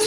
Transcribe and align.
We 0.00 0.06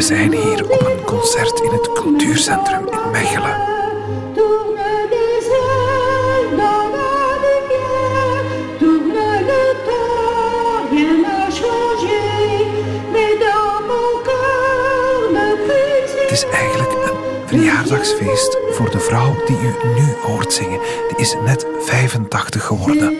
zijn 0.00 0.32
hier 0.32 0.70
op 0.70 0.86
een 0.86 1.04
concert 1.04 1.60
in 1.60 1.70
het 1.70 1.92
cultuurcentrum 1.92 2.86
in 2.88 3.10
Mechelen. 3.10 3.71
Voor 18.70 18.90
de 18.90 19.00
vrouw 19.00 19.34
die 19.46 19.56
u 19.56 19.74
nu 19.94 20.14
hoort 20.22 20.52
zingen. 20.52 20.80
Die 21.08 21.16
is 21.16 21.36
net 21.44 21.66
85 21.78 22.64
geworden. 22.64 23.18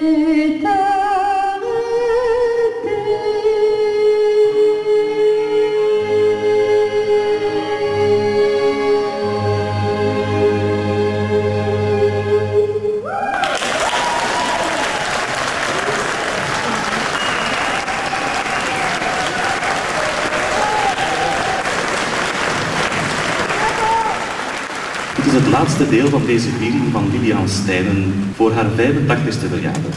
Deze 26.32 26.50
viering 26.58 26.92
van 26.92 27.10
Lilian 27.10 27.48
Stijnen 27.48 28.14
voor 28.34 28.52
haar 28.52 28.66
85ste 28.66 29.48
verjaardag. 29.48 29.94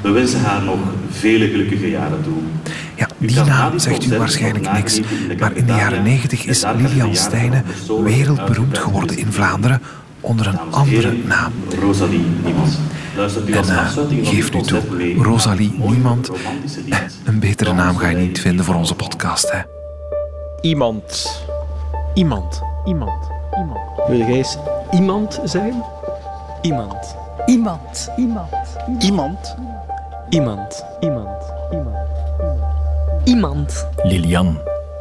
We 0.00 0.10
wensen 0.10 0.40
haar 0.40 0.62
nog 0.62 0.78
vele 1.10 1.48
gelukkige 1.48 1.90
jaren 1.90 2.22
toe. 2.22 2.36
Ja, 2.96 3.08
die 3.18 3.44
naam 3.44 3.78
zegt 3.78 4.04
u 4.04 4.18
waarschijnlijk 4.18 4.72
niks. 4.72 5.00
Maar 5.38 5.56
in 5.56 5.66
de 5.66 5.72
jaren 5.72 6.02
90 6.02 6.44
is 6.44 6.64
Lilian 6.76 7.16
Stijnen 7.16 7.64
wereldberoemd 8.02 8.78
geworden 8.78 9.18
in 9.18 9.32
Vlaanderen 9.32 9.82
onder 10.20 10.46
een 10.46 10.58
andere 10.70 11.12
naam. 11.24 11.52
Rosalie 11.80 12.24
Niemand. 12.44 12.78
En 13.46 13.64
van 13.64 14.06
geef 14.24 14.52
nu 14.52 14.60
toe, 14.60 14.80
Rosalie 15.22 15.74
Niemand. 15.86 16.30
Eh. 16.88 16.98
Een 17.24 17.38
betere 17.38 17.72
naam 17.72 17.96
ga 17.96 18.08
je 18.08 18.16
niet 18.16 18.40
vinden 18.40 18.64
voor 18.64 18.74
onze 18.74 18.94
podcast, 18.94 19.52
hè. 19.52 19.60
Iemand. 20.60 21.42
Iemand. 22.14 22.62
Iemand. 22.84 23.31
Iemand. 23.58 23.80
Wil 24.06 24.18
jij 24.18 24.36
eens 24.36 24.56
iemand 24.90 25.40
zijn? 25.44 25.82
Iemand. 26.60 27.16
Iemand. 27.46 28.10
Iemand. 28.16 28.48
Iemand. 28.98 29.56
Iemand. 30.28 30.84
Iemand. 31.00 31.52
Iemand. 31.70 31.96
Iemand. 33.24 33.86
Lilian. 34.02 34.58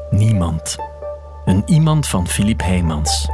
Niemand. 0.10 0.76
Een 1.46 1.64
iemand 1.66 2.08
van 2.08 2.28
Philip 2.28 2.62
Heijmans. 2.62 3.30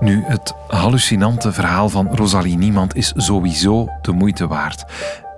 Nu, 0.00 0.24
het 0.26 0.54
hallucinante 0.68 1.52
verhaal 1.52 1.88
van 1.88 2.08
Rosalie 2.14 2.56
Niemand 2.56 2.94
is 2.94 3.12
sowieso 3.16 3.88
de 4.02 4.12
moeite 4.12 4.46
waard. 4.46 4.84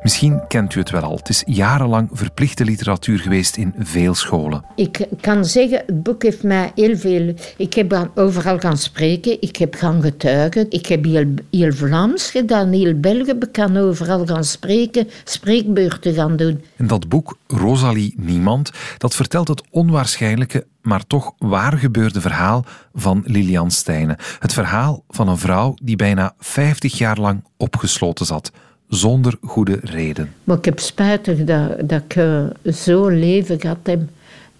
Misschien 0.06 0.46
kent 0.48 0.74
u 0.74 0.78
het 0.78 0.90
wel 0.90 1.02
al. 1.02 1.16
Het 1.16 1.28
is 1.28 1.42
jarenlang 1.46 2.08
verplichte 2.12 2.64
literatuur 2.64 3.18
geweest 3.18 3.56
in 3.56 3.74
veel 3.78 4.14
scholen. 4.14 4.64
Ik 4.74 5.06
kan 5.20 5.44
zeggen, 5.44 5.82
het 5.86 6.02
boek 6.02 6.22
heeft 6.22 6.42
mij 6.42 6.72
heel 6.74 6.96
veel... 6.96 7.34
Ik 7.56 7.74
heb 7.74 8.10
overal 8.14 8.58
gaan 8.58 8.78
spreken, 8.78 9.40
ik 9.40 9.56
heb 9.56 9.74
gaan 9.74 10.02
getuigen, 10.02 10.70
ik 10.70 10.86
heb 10.86 11.04
heel, 11.04 11.34
heel 11.50 11.72
Vlaams 11.72 12.30
gedaan, 12.30 12.72
heel 12.72 13.00
België, 13.00 13.30
ik 13.30 13.52
kan 13.52 13.76
overal 13.76 14.26
gaan 14.26 14.44
spreken, 14.44 15.08
spreekbeurten 15.24 16.14
gaan 16.14 16.36
doen. 16.36 16.64
En 16.76 16.86
dat 16.86 17.08
boek, 17.08 17.38
Rosalie 17.46 18.14
Niemand, 18.16 18.70
dat 18.98 19.14
vertelt 19.14 19.48
het 19.48 19.62
onwaarschijnlijke, 19.70 20.66
maar 20.82 21.06
toch 21.06 21.34
waar 21.38 21.78
gebeurde 21.78 22.20
verhaal 22.20 22.64
van 22.94 23.22
Lilian 23.24 23.70
Stijnen. 23.70 24.16
Het 24.38 24.52
verhaal 24.52 25.04
van 25.08 25.28
een 25.28 25.38
vrouw 25.38 25.74
die 25.82 25.96
bijna 25.96 26.34
50 26.38 26.98
jaar 26.98 27.18
lang 27.18 27.44
opgesloten 27.56 28.26
zat, 28.26 28.52
zonder 28.88 29.34
goede 29.42 29.78
reden. 29.82 30.32
Maar 30.44 30.56
ik 30.56 30.64
heb 30.64 30.78
spijtig 30.78 31.44
dat, 31.44 31.88
dat 31.88 32.02
ik 32.02 32.16
eh, 32.16 32.44
zo'n 32.62 33.18
leven 33.18 33.60
gehad 33.60 33.78
heb. 33.82 34.00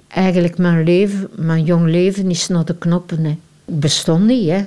Eigenlijk 0.09 0.59
mijn 0.59 0.84
leven, 0.84 1.28
mijn 1.37 1.64
jong 1.64 1.87
leven 1.87 2.31
is 2.31 2.48
naar 2.48 2.64
de 2.64 2.76
knoppen. 2.76 3.25
Hè. 3.25 3.37
Bestond 3.64 4.25
niet, 4.25 4.48
hè. 4.48 4.64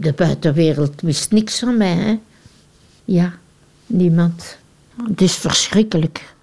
De 0.00 0.12
buitenwereld 0.12 1.00
wist 1.00 1.32
niks 1.32 1.58
van 1.58 1.76
mij, 1.76 1.94
hè. 1.94 2.18
Ja, 3.04 3.32
niemand. 3.86 4.58
Het 5.08 5.20
is 5.20 5.34
verschrikkelijk. 5.34 6.34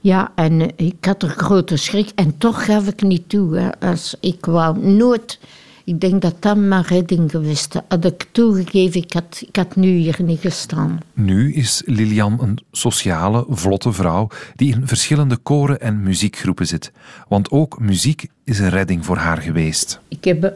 Ja, 0.00 0.32
en 0.34 0.60
eh, 0.60 0.86
ik 0.86 1.04
had 1.04 1.22
er 1.22 1.28
grote 1.28 1.76
schrik. 1.76 2.10
En 2.14 2.38
toch 2.38 2.64
gaf 2.64 2.86
ik 2.86 3.02
niet 3.02 3.28
toe. 3.28 3.56
Hè. 3.56 3.80
Als 3.80 4.16
ik 4.20 4.46
wou 4.46 4.78
nooit... 4.78 5.38
Ik 5.86 6.00
denk 6.00 6.22
dat 6.22 6.34
dat 6.40 6.56
mijn 6.56 6.82
redding 6.82 7.30
geweest 7.30 7.74
is. 7.74 7.80
Had 7.88 8.04
ik 8.04 8.26
toegegeven, 8.32 9.02
ik 9.02 9.12
had, 9.12 9.42
ik 9.46 9.56
had 9.56 9.76
nu 9.76 9.88
hier 9.88 10.16
niet 10.22 10.40
gestaan. 10.40 11.00
Nu 11.12 11.52
is 11.52 11.82
Lilian 11.84 12.38
een 12.40 12.58
sociale, 12.72 13.44
vlotte 13.48 13.92
vrouw 13.92 14.28
die 14.56 14.74
in 14.74 14.86
verschillende 14.86 15.36
koren 15.36 15.80
en 15.80 16.02
muziekgroepen 16.02 16.66
zit. 16.66 16.92
Want 17.28 17.50
ook 17.50 17.80
muziek 17.80 18.26
is 18.44 18.58
een 18.58 18.68
redding 18.68 19.04
voor 19.04 19.16
haar 19.16 19.36
geweest. 19.36 20.00
Ik 20.08 20.24
heb 20.24 20.52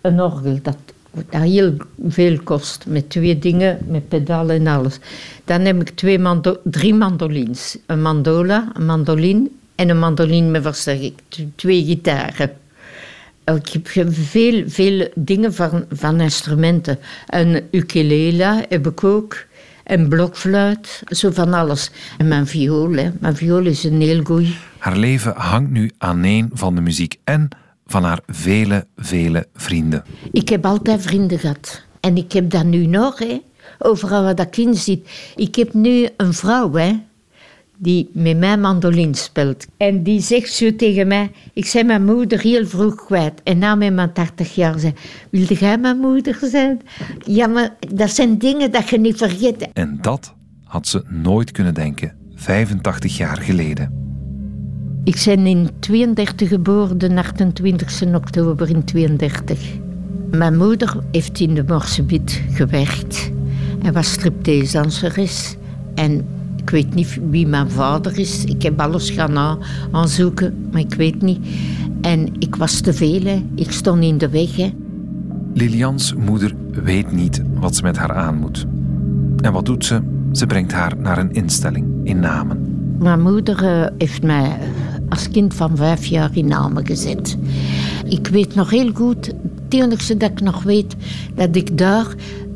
een 0.00 0.20
orgel 0.20 0.58
dat, 0.62 0.76
dat 1.10 1.42
heel 1.42 1.76
veel 2.08 2.40
kost, 2.42 2.84
met 2.86 3.10
twee 3.10 3.38
dingen, 3.38 3.78
met 3.88 4.08
pedalen 4.08 4.56
en 4.56 4.66
alles. 4.66 4.98
Dan 5.44 5.60
heb 5.60 5.80
ik 5.80 5.90
twee 5.90 6.18
mando 6.18 6.56
drie 6.64 6.94
mandolins. 6.94 7.78
Een 7.86 8.02
mandola, 8.02 8.70
een 8.72 8.86
mandoline 8.86 9.48
en 9.74 9.88
een 9.88 9.98
mandoline 9.98 10.50
met 10.50 10.62
versterking. 10.62 11.14
Twee 11.54 11.84
gitaren. 11.84 12.50
Ik 13.54 13.68
heb 13.68 13.88
veel, 14.12 14.62
veel 14.66 15.08
dingen 15.14 15.54
van, 15.54 15.84
van 15.90 16.20
instrumenten. 16.20 16.98
Een 17.26 17.62
ukulele 17.70 18.64
heb 18.68 18.86
ik 18.86 19.04
ook. 19.04 19.48
Een 19.84 20.08
blokfluit, 20.08 21.02
zo 21.06 21.30
van 21.30 21.54
alles. 21.54 21.90
En 22.18 22.28
mijn 22.28 22.46
viool, 22.46 22.92
hè. 22.92 23.10
mijn 23.20 23.36
viool 23.36 23.66
is 23.66 23.84
een 23.84 24.00
heel 24.00 24.22
goeie. 24.22 24.56
Haar 24.78 24.96
leven 24.96 25.32
hangt 25.36 25.70
nu 25.70 25.90
aan 25.98 26.24
één 26.24 26.50
van 26.52 26.74
de 26.74 26.80
muziek 26.80 27.16
en 27.24 27.48
van 27.86 28.04
haar 28.04 28.20
vele, 28.26 28.86
vele 28.96 29.46
vrienden. 29.54 30.04
Ik 30.32 30.48
heb 30.48 30.66
altijd 30.66 31.02
vrienden 31.02 31.38
gehad. 31.38 31.84
En 32.00 32.16
ik 32.16 32.32
heb 32.32 32.50
dat 32.50 32.64
nu 32.64 32.86
nog, 32.86 33.18
hè. 33.18 33.40
Overal 33.78 34.22
waar 34.22 34.34
dat 34.34 34.46
ik 34.46 34.56
in 34.56 34.74
zit. 34.74 35.10
Ik 35.36 35.54
heb 35.54 35.74
nu 35.74 36.08
een 36.16 36.34
vrouw, 36.34 36.72
hè. 36.72 36.92
Die 37.82 38.10
met 38.12 38.38
mij 38.38 38.58
mandoline 38.58 39.16
speelt. 39.16 39.66
En 39.76 40.02
die 40.02 40.20
zegt 40.20 40.52
zo 40.52 40.76
tegen 40.76 41.06
mij... 41.06 41.30
Ik 41.52 41.66
zei 41.66 41.84
mijn 41.84 42.04
moeder 42.04 42.40
heel 42.40 42.66
vroeg 42.66 42.94
kwijt. 42.94 43.42
En 43.42 43.58
na 43.58 43.74
met 43.74 43.94
mijn 43.94 44.12
80 44.12 44.54
jaar 44.54 44.78
zei... 44.78 44.92
Wilde 45.30 45.54
jij 45.54 45.78
mijn 45.78 45.98
moeder 45.98 46.38
zijn? 46.42 46.80
Ja, 47.26 47.46
maar 47.46 47.76
dat 47.94 48.10
zijn 48.10 48.38
dingen 48.38 48.70
dat 48.70 48.88
je 48.88 48.98
niet 48.98 49.16
vergeet. 49.16 49.68
En 49.72 49.98
dat 50.00 50.34
had 50.64 50.86
ze 50.86 51.02
nooit 51.08 51.50
kunnen 51.50 51.74
denken, 51.74 52.12
85 52.34 53.16
jaar 53.16 53.36
geleden. 53.36 54.00
Ik 55.04 55.22
ben 55.24 55.46
in 55.46 55.68
32 55.78 56.48
geboren, 56.48 56.98
de 56.98 57.16
28 57.16 58.14
oktober 58.14 58.68
in 58.68 58.84
32. 58.84 59.58
Mijn 60.30 60.56
moeder 60.56 60.96
heeft 61.10 61.40
in 61.40 61.54
de 61.54 61.64
Morsebiet 61.66 62.42
gewerkt. 62.50 63.30
Hij 63.82 63.92
was 63.92 64.12
striptease-danseres. 64.12 65.56
En 65.94 66.26
ik 66.62 66.70
weet 66.70 66.94
niet 66.94 67.18
wie 67.30 67.46
mijn 67.46 67.70
vader 67.70 68.18
is. 68.18 68.44
Ik 68.44 68.62
heb 68.62 68.80
alles 68.80 69.10
gaan 69.10 69.58
aanzoeken, 69.90 70.68
maar 70.72 70.80
ik 70.80 70.94
weet 70.94 71.22
niet. 71.22 71.46
En 72.00 72.28
ik 72.38 72.56
was 72.56 72.80
te 72.80 72.92
veel, 72.92 73.22
hè. 73.22 73.44
ik 73.54 73.70
stond 73.70 74.02
in 74.02 74.18
de 74.18 74.28
weg. 74.28 74.56
Hè. 74.56 74.72
Lilians 75.54 76.14
moeder 76.14 76.54
weet 76.72 77.12
niet 77.12 77.42
wat 77.54 77.76
ze 77.76 77.82
met 77.82 77.96
haar 77.96 78.12
aan 78.12 78.36
moet. 78.36 78.66
En 79.40 79.52
wat 79.52 79.66
doet 79.66 79.84
ze? 79.84 80.00
Ze 80.32 80.46
brengt 80.46 80.72
haar 80.72 80.96
naar 80.96 81.18
een 81.18 81.32
instelling 81.32 81.86
in 82.04 82.20
Namen. 82.20 82.58
Mijn 82.98 83.20
moeder 83.20 83.64
eh, 83.64 83.86
heeft 83.98 84.22
mij 84.22 84.44
eh, 84.44 84.68
als 85.08 85.30
kind 85.30 85.54
van 85.54 85.76
vijf 85.76 86.04
jaar 86.04 86.30
in 86.32 86.46
Namen 86.46 86.86
gezet. 86.86 87.36
Ik 88.04 88.26
weet 88.26 88.54
nog 88.54 88.70
heel 88.70 88.90
goed, 88.92 89.26
het 89.26 89.34
enige 89.68 90.16
dat 90.16 90.30
ik 90.30 90.40
nog 90.40 90.62
weet, 90.62 90.96
dat 91.34 91.56
ik 91.56 91.78
daar 91.78 92.06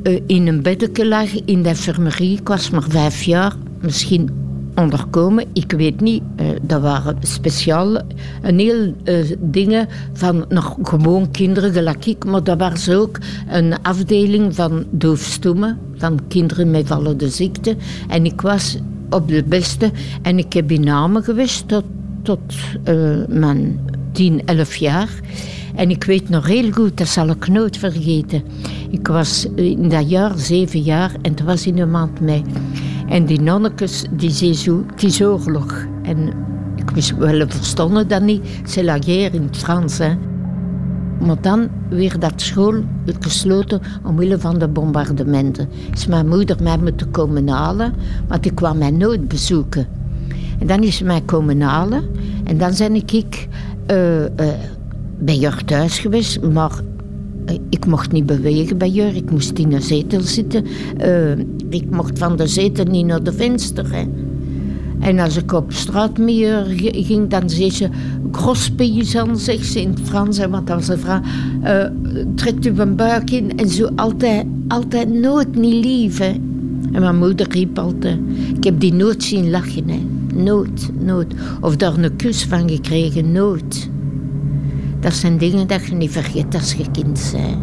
eh, 0.03 0.21
in 0.27 0.47
een 0.47 0.63
beddeke 0.63 1.07
lag 1.07 1.45
in 1.45 1.63
de 1.63 1.69
infirmerie. 1.69 2.39
Ik 2.39 2.49
was 2.49 2.71
maar 2.71 2.85
vijf 2.89 3.23
jaar, 3.23 3.55
misschien 3.85 4.31
onderkomen, 4.75 5.45
ik 5.53 5.73
weet 5.73 6.01
niet. 6.01 6.23
Eh, 6.37 6.47
dat 6.63 6.81
waren 6.81 7.17
speciaal 7.21 8.03
een 8.43 8.59
heel 8.59 8.95
eh, 9.05 9.17
dingen 9.39 9.89
van 10.13 10.45
nog 10.49 10.77
gewoon 10.83 11.31
kinderen 11.31 11.73
gelijk 11.73 12.07
ik, 12.07 12.25
maar 12.25 12.45
dat 12.45 12.59
was 12.59 12.91
ook 12.91 13.19
een 13.49 13.83
afdeling 13.83 14.55
van 14.55 14.85
doofstommen, 14.91 15.79
van 15.97 16.21
kinderen 16.29 16.71
met 16.71 16.87
vallende 16.87 17.29
ziekte. 17.29 17.77
En 18.09 18.25
ik 18.25 18.41
was 18.41 18.79
op 19.11 19.29
de 19.29 19.45
beste 19.47 19.91
en 20.23 20.39
ik 20.39 20.53
heb 20.53 20.71
in 20.71 20.85
Namen 20.85 21.23
geweest 21.23 21.69
tot, 21.69 21.85
tot 22.23 22.41
eh, 22.85 22.95
mijn 23.29 23.81
10, 24.13 24.47
11 24.47 24.77
jaar. 24.77 25.09
En 25.75 25.91
ik 25.91 26.05
weet 26.05 26.29
nog 26.29 26.47
heel 26.47 26.71
goed, 26.73 26.97
dat 26.97 27.09
zal 27.09 27.29
ik 27.29 27.49
nooit 27.49 27.77
vergeten. 27.77 28.43
Ik 28.91 29.09
was 29.09 29.47
in 29.55 29.89
dat 29.89 30.11
jaar 30.11 30.39
zeven 30.39 30.81
jaar 30.81 31.13
en 31.23 31.31
het 31.31 31.43
was 31.43 31.67
in 31.67 31.75
de 31.75 31.87
maand 31.87 32.21
mei. 32.21 32.43
En 33.09 33.25
die 33.25 33.41
nonnekes, 33.41 34.05
die 34.11 34.31
zeiden 34.31 34.61
zo, 34.61 34.85
het 34.87 35.03
is 35.03 35.23
oorlog. 35.23 35.87
En 36.03 36.33
ik 36.77 36.91
wist 36.91 37.17
wel, 37.17 37.49
verstonden 37.49 38.09
dat 38.09 38.23
niet. 38.23 38.45
C'est 38.65 38.85
la 38.85 38.97
guerre 39.01 39.37
in 39.37 39.43
het 39.43 39.57
Frans. 39.57 39.99
Maar 41.21 41.41
dan 41.41 41.69
weer 41.89 42.19
dat 42.19 42.33
school 42.37 42.85
gesloten 43.21 43.81
omwille 44.05 44.39
van 44.39 44.59
de 44.59 44.69
bombardementen. 44.69 45.69
Is 45.93 46.07
mijn 46.07 46.29
moeder 46.29 46.57
mij 46.63 46.79
moeten 46.79 47.11
komen 47.11 47.49
halen, 47.49 47.95
want 48.29 48.47
ik 48.47 48.55
kwam 48.55 48.79
mij 48.79 48.91
nooit 48.91 49.29
bezoeken. 49.29 49.87
En 50.59 50.67
dan 50.67 50.83
is 50.83 50.97
ze 50.97 51.05
mij 51.05 51.21
komen 51.21 51.61
halen 51.61 52.05
en 52.45 52.59
dan 52.59 52.73
ben 52.79 52.95
ik 52.95 53.49
uh, 53.91 54.21
uh, 54.21 54.29
bij 55.19 55.37
Jur 55.37 55.65
thuis 55.65 55.99
geweest, 55.99 56.43
maar 56.43 56.81
ik 57.69 57.87
mocht 57.87 58.13
niet 58.13 58.27
bewegen 58.27 58.79
bij 58.79 58.91
Jur. 58.91 59.17
Ik 59.17 59.31
moest 59.31 59.59
in 59.59 59.73
een 59.73 59.83
zetel 59.83 60.21
zitten. 60.21 60.65
ik 61.71 61.91
mocht 61.91 62.19
van 62.19 62.37
de 62.37 62.47
zetel 62.47 62.85
niet 62.85 63.07
naar 63.07 63.23
de 63.23 63.33
venster. 63.33 63.93
Hè. 63.93 64.05
En 65.05 65.19
als 65.19 65.37
ik 65.37 65.53
op 65.53 65.73
straat 65.73 66.19
mee 66.19 67.03
ging, 67.05 67.29
dan 67.29 67.51
zei 67.51 67.71
ze... 67.71 67.89
Gros 68.31 68.71
paysan, 68.71 69.39
zegt 69.39 69.67
ze 69.67 69.81
in 69.81 69.89
het 69.89 70.01
Frans. 70.03 70.39
Want 70.39 70.67
dat 70.67 70.77
was 70.77 70.89
een 70.89 70.99
vrouw. 70.99 71.21
Uh, 71.65 71.85
trekt 72.35 72.67
u 72.67 72.73
een 72.77 72.97
buik 72.97 73.31
in. 73.31 73.59
En 73.59 73.69
zo 73.69 73.89
altijd, 73.97 74.47
altijd 74.69 75.13
nooit 75.13 75.57
niet 75.57 75.85
lief. 75.85 76.19
Hè. 76.19 76.33
En 76.93 77.01
mijn 77.01 77.17
moeder 77.17 77.49
riep 77.51 77.79
altijd... 77.79 78.19
Ik 78.57 78.65
heb 78.65 78.81
die 78.81 78.93
nooit 78.93 79.23
zien 79.23 79.51
lachen. 79.51 79.89
Hè. 79.89 80.01
Nooit, 80.35 80.91
nooit. 80.99 81.35
Of 81.61 81.77
daar 81.77 81.99
een 81.99 82.17
kus 82.17 82.45
van 82.45 82.69
gekregen. 82.69 83.33
Nooit. 83.33 83.91
Dat 85.05 85.15
zijn 85.15 85.39
dingen 85.39 85.67
dat 85.67 85.87
je 85.87 85.95
niet 85.95 86.11
vergeet 86.11 86.55
als 86.55 86.73
je 86.73 86.91
kind 86.91 87.33
bent. 87.33 87.57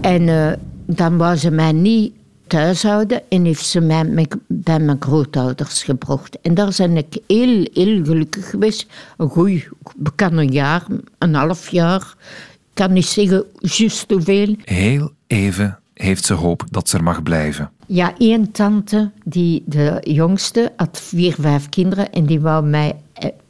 En 0.00 0.22
uh, 0.22 0.52
dan 0.86 1.16
wou 1.16 1.36
ze 1.36 1.50
mij 1.50 1.72
niet 1.72 2.12
thuishouden 2.46 3.22
en 3.28 3.44
heeft 3.44 3.66
ze 3.66 3.80
mij 3.80 4.28
bij 4.46 4.78
mijn 4.78 4.96
grootouders 5.00 5.82
gebracht. 5.82 6.40
En 6.40 6.54
daar 6.54 6.74
ben 6.76 6.96
ik 6.96 7.18
heel, 7.26 7.68
heel 7.72 8.04
gelukkig 8.04 8.50
geweest. 8.50 8.86
Een 9.16 9.28
goeie, 9.28 9.68
kan 10.14 10.36
een 10.36 10.52
jaar, 10.52 10.86
een 11.18 11.34
half 11.34 11.68
jaar. 11.68 12.14
Ik 12.50 12.74
kan 12.74 12.92
niet 12.92 13.06
zeggen 13.06 13.44
juist 13.60 14.10
hoeveel. 14.10 14.56
Heel 14.64 15.12
even 15.26 15.78
heeft 15.94 16.24
ze 16.24 16.34
hoop 16.34 16.64
dat 16.70 16.88
ze 16.88 16.96
er 16.96 17.02
mag 17.02 17.22
blijven. 17.22 17.70
Ja, 17.86 18.14
één 18.18 18.50
tante, 18.50 19.10
die 19.24 19.62
de 19.66 19.98
jongste, 20.02 20.72
had 20.76 21.00
vier, 21.02 21.34
vijf 21.38 21.68
kinderen 21.68 22.12
en 22.12 22.26
die 22.26 22.40
wou 22.40 22.66
mij 22.66 22.94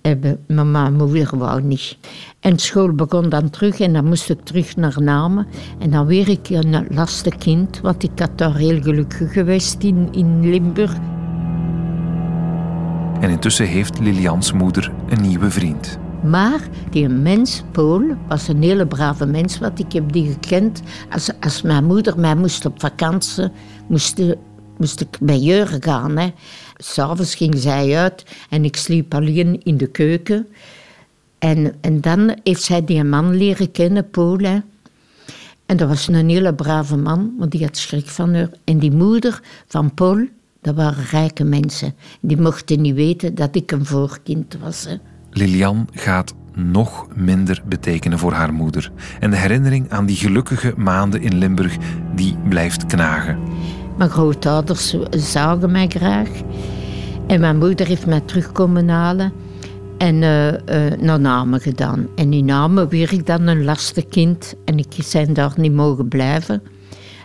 hebben. 0.03 0.39
Mama 0.49 0.87
en 0.87 0.95
moeder 0.95 1.39
wou 1.39 1.63
niet. 1.63 1.99
En 2.41 2.59
school 2.59 2.93
begon 2.93 3.29
dan 3.29 3.51
terug 3.51 3.81
en 3.81 3.93
dan 3.93 4.05
moest 4.05 4.31
ik 4.31 4.41
terug 4.45 4.77
naar 4.77 5.03
Namen. 5.03 5.47
En 5.79 5.91
dan 5.91 6.07
weer 6.07 6.29
ik 6.29 6.49
een 6.49 6.87
lastig 6.89 7.37
kind, 7.37 7.81
want 7.81 8.03
ik 8.03 8.19
had 8.19 8.39
daar 8.39 8.57
heel 8.57 8.83
gelukkig 8.83 9.33
geweest 9.33 9.83
in, 9.83 10.09
in 10.13 10.51
Limburg. 10.51 10.93
En 13.21 13.31
intussen 13.31 13.67
heeft 13.67 13.99
Lilians 13.99 14.53
moeder 14.53 14.93
een 15.09 15.21
nieuwe 15.21 15.51
vriend. 15.51 15.99
Maar 16.23 16.61
die 16.91 17.09
mens, 17.09 17.63
Paul, 17.73 18.03
was 18.29 18.49
een 18.49 18.63
hele 18.63 18.87
brave 18.87 19.27
mens, 19.27 19.59
want 19.59 19.79
ik 19.79 19.93
heb 19.93 20.13
die 20.13 20.31
gekend. 20.31 20.83
Als, 21.11 21.31
als 21.41 21.63
mijn 21.63 21.85
moeder 21.85 22.19
mij 22.19 22.37
moest 22.37 22.67
op 22.67 22.81
vakantie, 22.81 23.49
moest, 23.89 24.23
moest 24.77 25.01
ik 25.01 25.19
bij 25.21 25.39
Jurgen 25.39 25.83
gaan. 25.83 26.17
Hè. 26.17 26.33
S'avonds 26.83 27.35
ging 27.35 27.59
zij 27.59 27.97
uit 27.97 28.25
en 28.51 28.65
ik 28.65 28.77
sliep 28.77 29.15
alleen 29.15 29.61
in 29.63 29.77
de 29.77 29.87
keuken. 29.87 30.47
En, 31.39 31.75
en 31.81 32.01
dan 32.01 32.37
heeft 32.43 32.63
zij 32.63 32.85
die 32.85 33.05
man 33.05 33.37
leren 33.37 33.71
kennen, 33.71 34.11
Paul. 34.11 34.39
En 35.67 35.77
dat 35.77 35.89
was 35.89 36.09
een 36.09 36.29
hele 36.29 36.55
brave 36.55 36.97
man, 36.97 37.35
want 37.39 37.51
die 37.51 37.63
had 37.63 37.77
schrik 37.77 38.09
van 38.09 38.35
haar. 38.35 38.51
En 38.65 38.79
die 38.79 38.93
moeder 38.93 39.41
van 39.67 39.95
Paul, 39.95 40.27
dat 40.61 40.75
waren 40.75 41.05
rijke 41.05 41.45
mensen. 41.45 41.95
Die 42.21 42.37
mochten 42.37 42.81
niet 42.81 42.95
weten 42.95 43.35
dat 43.35 43.57
ik 43.57 43.73
een 43.73 43.87
voorkind 43.87 44.57
was. 44.61 44.85
Hè. 44.85 44.97
Lilian 45.31 45.89
gaat 45.93 46.35
nog 46.55 47.07
minder 47.15 47.63
betekenen 47.67 48.19
voor 48.19 48.33
haar 48.33 48.53
moeder. 48.53 48.93
En 49.21 49.31
de 49.31 49.37
herinnering 49.37 49.91
aan 49.91 50.07
die 50.07 50.17
gelukkige 50.17 50.75
maanden 50.77 51.23
in 51.23 51.39
Limburg, 51.39 51.77
die 52.15 52.37
blijft 52.49 52.87
knagen. 52.87 53.39
Mijn 54.01 54.13
grootouders 54.13 54.95
zagen 55.11 55.71
mij 55.71 55.89
graag. 55.89 56.29
En 57.27 57.41
mijn 57.41 57.59
moeder 57.59 57.87
heeft 57.87 58.07
mij 58.07 58.21
terugkomen 58.21 58.89
halen 58.89 59.33
en 59.99 60.15
uh, 60.23 60.47
uh, 60.47 60.57
naar 61.01 61.21
Namen 61.21 61.61
gedaan. 61.61 62.07
En 62.15 62.33
in 62.33 62.45
Namen 62.45 62.89
werd 62.89 63.13
ik 63.13 63.27
dan 63.27 63.47
een 63.47 63.65
lastig 63.65 64.07
kind 64.07 64.55
en 64.65 64.79
ik 64.79 64.87
zijn 64.99 65.33
daar 65.33 65.53
niet 65.57 65.73
mogen 65.73 66.09
blijven. 66.09 66.63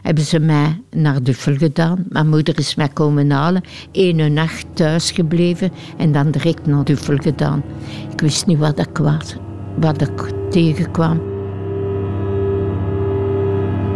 Hebben 0.01 0.23
ze 0.23 0.39
mij 0.39 0.81
naar 0.91 1.23
Duffel 1.23 1.55
gedaan. 1.55 2.05
Mijn 2.09 2.29
moeder 2.29 2.57
is 2.59 2.75
mij 2.75 2.89
komen 2.89 3.31
halen. 3.31 3.63
Ene 3.91 4.29
nacht 4.29 4.65
thuis 4.73 5.11
gebleven 5.11 5.71
en 5.97 6.11
dan 6.11 6.31
direct 6.31 6.65
naar 6.65 6.83
Duffel 6.83 7.17
gedaan. 7.17 7.63
Ik 8.11 8.21
wist 8.21 8.45
niet 8.45 8.59
wat 8.59 8.79
ik 8.79 8.97
was, 8.97 9.35
wat 9.79 10.01
ik 10.01 10.31
tegenkwam. 10.49 11.34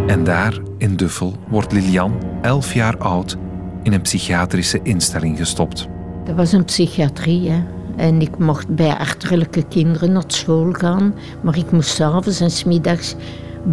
En 0.09 0.23
daar, 0.23 0.59
in 0.77 0.95
Duffel, 0.95 1.33
wordt 1.47 1.71
Lilian, 1.71 2.13
elf 2.41 2.73
jaar 2.73 2.97
oud, 2.97 3.37
in 3.83 3.93
een 3.93 4.01
psychiatrische 4.01 4.79
instelling 4.83 5.37
gestopt. 5.37 5.87
Dat 6.25 6.35
was 6.35 6.51
een 6.51 6.65
psychiatrie. 6.65 7.51
En 7.95 8.21
ik 8.21 8.37
mocht 8.37 8.75
bij 8.75 8.95
achterlijke 8.95 9.63
kinderen 9.67 10.11
naar 10.11 10.23
school 10.27 10.71
gaan, 10.71 11.13
maar 11.41 11.57
ik 11.57 11.71
moest 11.71 11.89
s'avonds 11.89 12.39
en 12.39 12.51
smiddags 12.51 13.15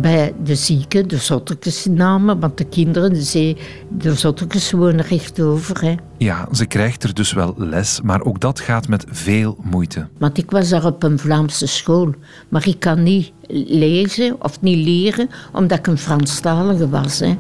bij 0.01 0.33
de 0.43 0.55
zieken, 0.55 1.09
de 1.09 1.17
zottekes 1.17 1.87
namen, 1.87 2.41
want 2.41 2.59
de 2.59 2.65
kinderen, 2.65 3.13
de, 3.13 3.57
de 3.91 4.15
zottekes 4.15 4.71
wonen 4.71 5.05
rechtover. 5.05 5.81
Hè. 5.81 5.95
Ja, 6.19 6.49
ze 6.53 6.67
krijgt 6.67 7.03
er 7.03 7.15
dus 7.15 7.33
wel 7.33 7.55
les, 7.57 8.01
maar 8.03 8.23
ook 8.23 8.41
dat 8.41 8.61
gaat 8.61 8.89
met 8.89 9.05
veel 9.09 9.57
moeite. 9.63 10.09
Want 10.19 10.39
ik 10.39 10.51
was 10.51 10.69
daar 10.69 10.85
op 10.85 11.03
een 11.03 11.19
Vlaamse 11.19 11.67
school, 11.67 12.15
maar 12.49 12.69
ik 12.69 12.81
kan 12.81 13.03
niet 13.03 13.33
lezen 13.69 14.37
of 14.43 14.61
niet 14.61 14.87
leren, 14.87 15.29
omdat 15.53 15.79
ik 15.79 15.87
een 15.87 15.99
Franstalige 15.99 16.89
was. 16.89 17.19
Hè. 17.19 17.39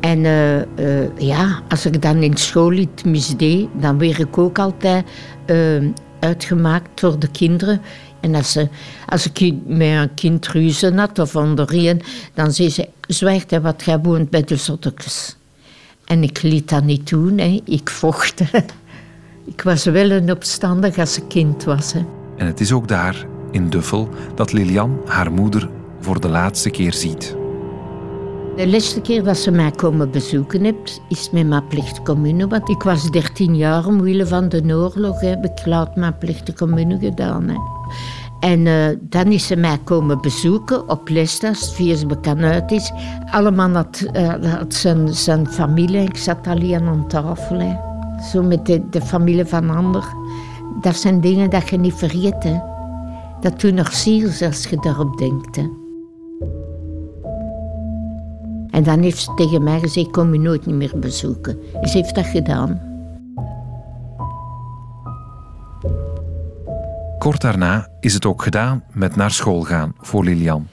En 0.00 0.18
uh, 0.18 0.56
uh, 0.56 1.18
ja, 1.18 1.62
als 1.68 1.86
ik 1.86 2.02
dan 2.02 2.22
in 2.22 2.36
school 2.36 2.72
iets 2.72 3.02
misdeed, 3.02 3.68
dan 3.80 3.98
werd 3.98 4.18
ik 4.18 4.38
ook 4.38 4.58
altijd 4.58 5.04
uh, 5.46 5.88
uitgemaakt 6.20 7.00
door 7.00 7.18
de 7.18 7.28
kinderen. 7.28 7.80
En 8.24 8.34
als, 8.34 8.52
ze, 8.52 8.68
als 9.06 9.30
ik 9.32 9.54
met 9.66 9.88
een 9.88 10.14
kind 10.14 10.46
ruzie 10.46 10.94
had 10.94 11.18
of 11.18 11.32
dan 12.34 12.52
zei 12.52 12.70
ze, 12.70 12.88
zwijgt 13.00 13.50
hij 13.50 13.60
wat 13.60 13.82
jij 13.84 13.98
woont 13.98 14.30
bij 14.30 14.44
de 14.44 14.56
zottekes. 14.56 15.36
En 16.04 16.22
ik 16.22 16.42
liet 16.42 16.68
dat 16.68 16.84
niet 16.84 17.08
doen, 17.08 17.38
hè. 17.38 17.60
ik 17.64 17.90
vocht. 17.90 18.40
ik 19.54 19.62
was 19.62 19.84
wel 19.84 20.10
een 20.10 20.30
opstandig 20.30 20.98
als 20.98 21.16
ik 21.16 21.28
kind 21.28 21.64
was. 21.64 21.92
Hè. 21.92 22.04
En 22.36 22.46
het 22.46 22.60
is 22.60 22.72
ook 22.72 22.88
daar, 22.88 23.26
in 23.50 23.68
Duffel, 23.68 24.08
dat 24.34 24.52
Lilian 24.52 25.00
haar 25.06 25.32
moeder 25.32 25.68
voor 26.00 26.20
de 26.20 26.28
laatste 26.28 26.70
keer 26.70 26.92
ziet. 26.92 27.36
De 28.56 28.68
laatste 28.68 29.00
keer 29.00 29.22
dat 29.22 29.36
ze 29.36 29.50
mij 29.50 29.70
komen 29.70 30.10
bezoeken 30.10 30.64
heeft, 30.64 31.00
is 31.08 31.30
met 31.30 31.46
mijn 31.46 31.66
plichtcommune. 31.66 32.48
Want 32.48 32.68
ik 32.68 32.82
was 32.82 33.10
13 33.10 33.56
jaar 33.56 33.86
omwille 33.86 34.26
van 34.26 34.48
de 34.48 34.62
oorlog. 34.74 35.20
Heb 35.20 35.44
ik 35.44 35.66
laat 35.66 35.96
mijn 35.96 36.18
plichtcommune 36.18 36.98
gedaan. 36.98 37.48
Hè. 37.48 37.56
En 38.44 38.66
uh, 38.66 38.86
dan 39.00 39.26
is 39.26 39.46
ze 39.46 39.56
mij 39.56 39.78
komen 39.84 40.20
bezoeken 40.20 40.88
op 40.88 41.08
Lestas, 41.08 41.74
via 41.74 41.96
ze 41.96 42.06
bekend 42.06 42.42
uit 42.42 42.70
is. 42.70 42.92
Allemaal 43.30 43.70
had, 43.70 44.06
uh, 44.12 44.54
had 44.58 44.74
zijn, 44.74 45.14
zijn 45.14 45.46
familie. 45.46 46.00
Ik 46.00 46.16
zat 46.16 46.46
alleen 46.46 46.88
aan 46.88 47.08
tafel. 47.08 47.78
Zo 48.32 48.42
met 48.42 48.66
de, 48.66 48.88
de 48.90 49.00
familie 49.00 49.44
van 49.44 49.70
ander. 49.70 50.04
Dat 50.80 50.96
zijn 50.96 51.20
dingen 51.20 51.50
dat 51.50 51.68
je 51.68 51.76
niet 51.76 51.94
vergeet. 51.94 52.60
Dat 53.40 53.60
doet 53.60 53.74
nog 53.74 53.92
ziel 53.92 54.28
als 54.46 54.66
je 54.66 54.76
daarop 54.80 55.18
denkt. 55.18 55.58
En 58.70 58.82
dan 58.82 59.00
heeft 59.00 59.18
ze 59.18 59.34
tegen 59.34 59.62
mij 59.62 59.80
gezegd, 59.80 60.10
kom 60.10 60.32
je 60.32 60.40
nooit 60.40 60.66
meer 60.66 60.92
bezoeken. 60.96 61.58
Ze 61.82 61.98
heeft 61.98 62.14
dat 62.14 62.26
gedaan. 62.26 62.93
Kort 67.24 67.40
daarna 67.40 67.88
is 68.00 68.14
het 68.14 68.26
ook 68.26 68.42
gedaan 68.42 68.84
met 68.92 69.16
naar 69.16 69.30
school 69.30 69.62
gaan 69.62 69.94
voor 69.98 70.24
Lilian. 70.24 70.68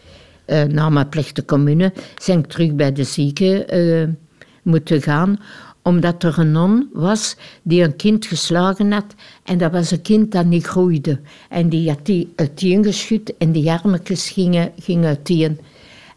Uh, 0.48 0.63
na 0.63 0.89
mijn 0.89 1.10
plichte 1.10 1.46
commune 1.46 1.93
zijn 2.17 2.39
ik 2.39 2.46
terug 2.46 2.74
bij 2.74 2.91
de 2.91 3.03
zieken 3.03 3.77
uh, 3.77 4.08
moeten 4.63 5.01
gaan 5.01 5.39
omdat 5.81 6.24
er 6.24 6.39
een 6.39 6.51
non 6.51 6.89
was 6.93 7.38
die 7.62 7.84
een 7.84 7.96
kind 7.96 8.25
geslagen 8.25 8.91
had 8.91 9.15
en 9.43 9.58
dat 9.58 9.72
was 9.72 9.91
een 9.91 10.01
kind 10.01 10.31
dat 10.31 10.46
niet 10.46 10.65
groeide. 10.65 11.20
En 11.50 11.70
die 11.70 11.89
had 11.89 12.05
die 12.05 12.34
uiteengeschud 12.36 13.38
en 13.38 13.51
die 13.51 13.72
armetjes 13.72 14.29
gingen, 14.29 14.72
gingen 14.79 15.08
uiteen. 15.08 15.60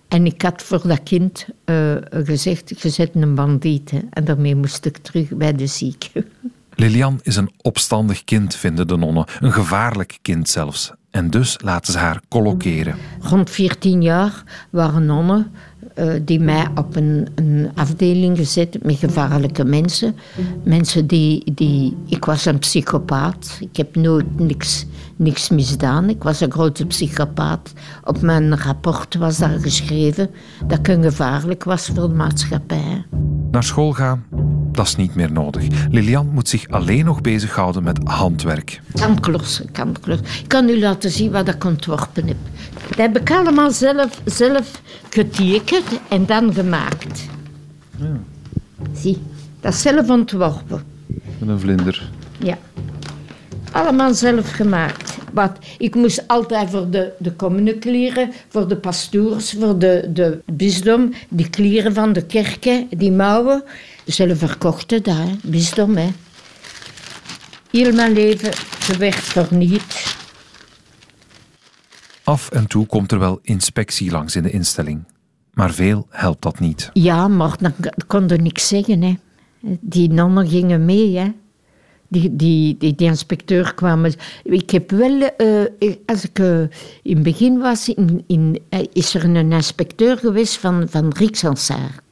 En 0.09 0.27
ik 0.27 0.43
had 0.43 0.63
voor 0.63 0.89
dat 0.89 1.03
kind 1.03 1.47
uh, 1.65 1.95
gezegd, 2.11 2.83
je 2.83 2.89
zet 2.89 3.11
een 3.15 3.35
bandiet. 3.35 3.93
En 4.11 4.25
daarmee 4.25 4.57
moest 4.57 4.85
ik 4.85 4.97
terug 4.97 5.29
bij 5.29 5.55
de 5.55 5.67
zieke. 5.67 6.25
Lilian 6.77 7.21
is 7.23 7.37
een 7.37 7.53
opstandig 7.63 8.25
kind, 8.25 8.55
vinden 8.55 8.87
de 8.87 8.97
nonnen. 8.97 9.27
Een 9.41 9.53
gevaarlijk 9.53 10.19
kind 10.23 10.49
zelfs. 10.49 10.93
En 11.11 11.31
dus 11.31 11.57
laten 11.63 11.93
ze 11.93 11.99
haar 11.99 12.21
colloceren. 12.29 12.97
Rond 13.21 13.51
14 13.51 14.03
jaar 14.03 14.43
waren 14.71 15.07
nonnen 15.07 15.53
uh, 15.95 16.13
die 16.23 16.41
mij 16.41 16.67
op 16.75 16.97
een, 16.97 17.29
een, 17.35 17.71
afdeling 17.75 18.37
gezet 18.37 18.83
met 18.83 18.97
gevaarlijke 18.97 19.65
mensen. 19.65 20.17
Mensen 20.63 21.07
die, 21.07 21.53
die... 21.55 21.97
Ik 22.07 22.25
was 22.25 22.45
een 22.45 22.59
psychopaat. 22.59 23.57
Ik 23.61 23.77
heb 23.77 23.97
nooit 23.97 24.39
niks, 24.39 24.87
niks 25.17 25.49
misdaan. 25.49 26.09
Ik 26.09 26.23
was 26.23 26.41
een 26.41 26.53
grote 26.53 26.87
psychopaat. 26.87 27.73
Op 28.05 28.21
mijn 28.21 28.59
rapport 28.59 29.15
was 29.15 29.39
daar 29.39 29.59
geschreven 29.59 30.31
dat 30.67 30.79
ik 30.79 30.89
een 30.89 31.03
gevaarlijk 31.03 31.65
was 31.65 31.87
voor 31.87 32.09
de 32.09 32.15
maatschappij. 32.15 33.05
Naar 33.51 33.65
school 33.65 33.93
gaan, 33.93 34.25
dat 34.73 34.87
is 34.87 34.97
niet 34.97 35.15
meer 35.15 35.33
nodig. 35.33 35.65
Lilian 35.91 36.29
moet 36.33 36.49
zich 36.49 36.69
alleen 36.69 37.05
nog 37.05 37.21
bezighouden 37.21 37.83
met 37.83 37.99
handwerk. 38.05 38.81
Kantklossen, 38.93 39.71
kantklossen. 39.73 40.27
Ik 40.27 40.49
kan 40.49 40.69
u 40.69 40.79
laten 40.81 41.11
zien 41.11 41.31
wat 41.31 41.49
ik 41.49 41.65
ontworpen 41.65 42.27
heb. 42.27 42.37
Dat 42.89 42.97
heb 42.97 43.19
ik 43.19 43.31
allemaal 43.31 43.71
zelf, 43.71 44.21
zelf 44.25 44.81
getekend 45.11 45.85
en 46.09 46.27
dan 46.27 46.55
gemaakt. 46.55 47.25
Ja. 47.97 48.21
Zie, 48.93 49.23
dat 49.61 49.73
is 49.73 49.83
zelf 49.83 50.11
ontworpen. 50.11 50.83
Met 51.39 51.49
een 51.49 51.61
vlinder. 51.61 52.11
Ja. 52.39 52.59
Allemaal 53.73 54.15
zelf 54.15 54.51
gemaakt. 54.51 55.17
Wat, 55.33 55.59
ik 55.79 55.95
moest 55.95 56.29
altijd 56.29 56.71
voor 56.71 56.91
de, 56.91 57.13
de 57.19 57.37
commune 57.37 57.75
kleren, 57.79 58.33
voor 58.49 58.69
de 58.69 58.77
pastoors, 58.77 59.55
voor 59.61 59.79
de, 59.79 60.11
de 60.13 60.43
bisdom, 60.47 61.13
die 61.29 61.51
kleren 61.51 61.95
van 61.95 62.13
de 62.13 62.27
kerken, 62.27 62.89
die 62.97 63.13
mouwen. 63.13 63.63
Zelf 64.05 64.39
verkochten 64.39 65.11
hè. 65.11 65.25
bisdom. 65.43 65.97
Hè. 65.97 66.09
Heel 67.71 67.93
mijn 67.93 68.13
leven 68.13 68.53
gewerkt 68.79 69.19
voor 69.19 69.47
niet. 69.51 70.17
Af 72.25 72.51
en 72.51 72.67
toe 72.67 72.87
komt 72.87 73.13
er 73.13 73.19
wel 73.19 73.39
inspectie 73.43 74.11
langs 74.11 74.37
in 74.37 74.43
de 74.43 74.51
instelling. 74.51 75.05
Maar 75.53 75.73
veel 75.73 76.07
helpt 76.11 76.43
dat 76.43 76.59
niet. 76.59 76.91
Ja, 76.93 77.29
maar 77.29 77.57
dan 77.61 77.73
konden 78.07 78.43
niks 78.43 78.69
zeggen. 78.69 79.03
Hè. 79.03 79.15
Die 79.81 80.13
nonnen 80.13 80.49
gingen 80.49 80.85
mee. 80.85 81.17
Hè. 81.17 81.33
Die, 82.09 82.37
die, 82.37 82.77
die, 82.77 82.95
inspecteur 82.97 83.75
kwam. 83.75 84.05
Ik 84.43 84.71
heb 84.71 84.91
wel, 84.91 85.31
uh, 85.39 85.95
als 86.07 86.25
ik 86.25 86.39
uh, 86.39 86.61
in 87.03 87.15
het 87.15 87.23
begin 87.23 87.59
was, 87.59 87.89
in, 87.89 88.25
in, 88.27 88.63
is 88.93 89.15
er 89.15 89.25
een 89.25 89.53
inspecteur 89.53 90.19
geweest 90.19 90.57
van, 90.57 90.87
van 90.89 91.13
Rijksansaar. 91.17 92.03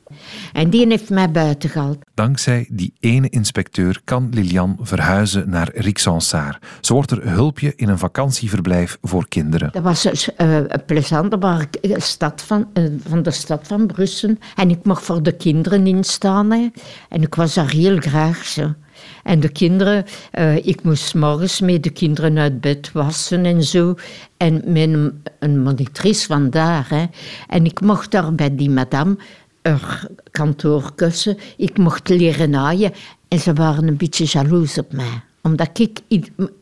En 0.52 0.70
die 0.70 0.86
heeft 0.86 1.10
mij 1.10 1.30
buiten 1.30 1.70
gehaald. 1.70 1.98
Dankzij 2.14 2.66
die 2.70 2.92
ene 3.00 3.28
inspecteur 3.28 4.00
kan 4.04 4.28
Lilian 4.30 4.78
verhuizen 4.80 5.50
naar 5.50 5.70
Rixensaar. 5.74 6.58
Ze 6.80 6.92
wordt 6.92 7.10
er 7.10 7.30
hulpje 7.30 7.72
in 7.76 7.88
een 7.88 7.98
vakantieverblijf 7.98 8.98
voor 9.02 9.28
kinderen. 9.28 9.70
Dat 9.72 9.82
was 9.82 10.30
uh, 10.38 10.58
plezant. 10.86 11.30
Dat 11.30 11.42
was 11.42 11.64
een 11.80 12.02
stad 12.02 12.42
van, 12.42 12.68
uh, 12.74 12.84
van 13.08 13.22
de 13.22 13.30
stad 13.30 13.66
van 13.66 13.86
Brussel. 13.86 14.36
En 14.54 14.70
ik 14.70 14.84
mocht 14.84 15.02
voor 15.02 15.22
de 15.22 15.36
kinderen 15.36 15.86
instaan. 15.86 16.50
Hè. 16.50 16.68
En 17.08 17.22
ik 17.22 17.34
was 17.34 17.54
daar 17.54 17.70
heel 17.70 17.98
graag 17.98 18.44
zo. 18.44 18.74
En 19.22 19.40
de 19.40 19.48
kinderen, 19.48 20.04
uh, 20.38 20.56
ik 20.56 20.82
moest 20.82 21.14
morgens 21.14 21.60
met 21.60 21.82
de 21.82 21.90
kinderen 21.90 22.38
uit 22.38 22.60
bed 22.60 22.92
wassen 22.92 23.44
en 23.44 23.62
zo. 23.62 23.94
En 24.36 24.54
met 24.66 24.88
een, 24.88 25.22
een 25.38 25.62
monitrice 25.62 26.26
vandaar. 26.26 26.86
Hè. 26.88 27.04
En 27.48 27.64
ik 27.64 27.80
mocht 27.80 28.10
daar 28.10 28.34
bij 28.34 28.56
die 28.56 28.70
madame 28.70 29.16
kantoorkussen. 30.30 31.38
Ik 31.56 31.78
mocht 31.78 32.08
leren 32.08 32.50
naaien. 32.50 32.92
En 33.28 33.38
ze 33.38 33.52
waren 33.52 33.88
een 33.88 33.96
beetje 33.96 34.24
jaloers 34.24 34.78
op 34.78 34.92
mij. 34.92 35.22
Omdat 35.42 35.78
ik 35.78 36.00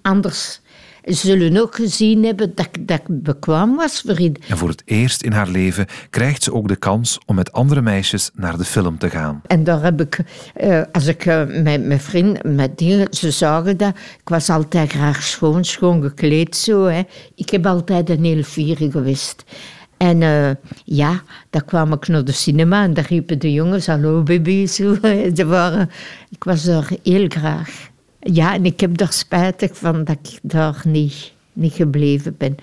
anders 0.02 0.60
zullen 1.04 1.60
ook 1.60 1.74
gezien 1.74 2.24
hebben 2.24 2.54
dat, 2.54 2.68
dat 2.80 3.00
ik 3.00 3.22
bekwaam 3.22 3.76
was 3.76 4.00
voor 4.00 4.16
En 4.48 4.58
voor 4.58 4.68
het 4.68 4.82
eerst 4.84 5.22
in 5.22 5.32
haar 5.32 5.48
leven 5.48 5.86
krijgt 6.10 6.42
ze 6.42 6.54
ook 6.54 6.68
de 6.68 6.76
kans 6.76 7.18
om 7.26 7.34
met 7.34 7.52
andere 7.52 7.80
meisjes 7.80 8.30
naar 8.34 8.58
de 8.58 8.64
film 8.64 8.98
te 8.98 9.10
gaan. 9.10 9.42
En 9.46 9.64
daar 9.64 9.82
heb 9.82 10.00
ik, 10.00 10.20
uh, 10.60 10.82
als 10.92 11.06
ik 11.06 11.26
uh, 11.26 11.62
met 11.62 11.84
mijn 11.84 12.00
vriend, 12.00 12.42
met 12.42 12.78
dingen, 12.78 13.06
ze 13.10 13.30
zagen 13.30 13.76
dat, 13.76 13.96
ik 13.96 14.28
was 14.28 14.50
altijd 14.50 14.92
graag 14.92 15.22
schoon, 15.22 15.64
schoon 15.64 16.02
gekleed 16.02 16.56
zo. 16.56 16.84
Hè. 16.84 17.02
Ik 17.34 17.50
heb 17.50 17.66
altijd 17.66 18.10
een 18.10 18.24
heel 18.24 18.42
vier 18.42 18.76
geweest. 18.76 19.44
En 20.00 20.20
uh, 20.20 20.50
ja, 20.84 21.22
dan 21.50 21.64
kwam 21.64 21.92
ik 21.92 22.08
naar 22.08 22.24
de 22.24 22.32
cinema 22.32 22.82
en 22.82 22.94
daar 22.94 23.06
riepen 23.08 23.38
de 23.38 23.52
jongens, 23.52 23.86
hallo 23.86 24.22
baby, 24.22 24.66
zo. 24.66 24.96
Waren, 25.46 25.90
ik 26.30 26.44
was 26.44 26.64
daar 26.64 26.90
heel 27.02 27.28
graag. 27.28 27.90
Ja, 28.20 28.54
en 28.54 28.64
ik 28.64 28.80
heb 28.80 28.96
daar 28.96 29.12
spijtig 29.12 29.76
van 29.76 30.04
dat 30.04 30.16
ik 30.22 30.38
daar 30.42 30.82
niet, 30.84 31.32
niet 31.52 31.72
gebleven 31.72 32.34
ben. 32.38 32.56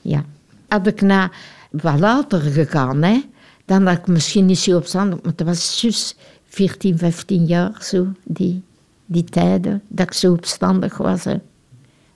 Ja. 0.00 0.24
Had 0.68 0.86
ik 0.86 1.00
na 1.00 1.30
wat 1.70 1.98
later 1.98 2.40
gegaan, 2.40 3.02
hè, 3.02 3.22
dan 3.64 3.86
had 3.86 3.98
ik 3.98 4.06
misschien 4.06 4.46
niet 4.46 4.58
zo 4.58 4.76
opstandig, 4.76 5.22
maar 5.22 5.32
dat 5.36 5.46
was 5.46 5.80
juist 5.80 6.16
14, 6.48 6.98
15 6.98 7.44
jaar 7.44 7.76
zo, 7.80 8.06
die, 8.24 8.62
die 9.06 9.24
tijden, 9.24 9.82
dat 9.88 10.06
ik 10.06 10.12
zo 10.12 10.32
opstandig 10.32 10.96
was. 10.96 11.24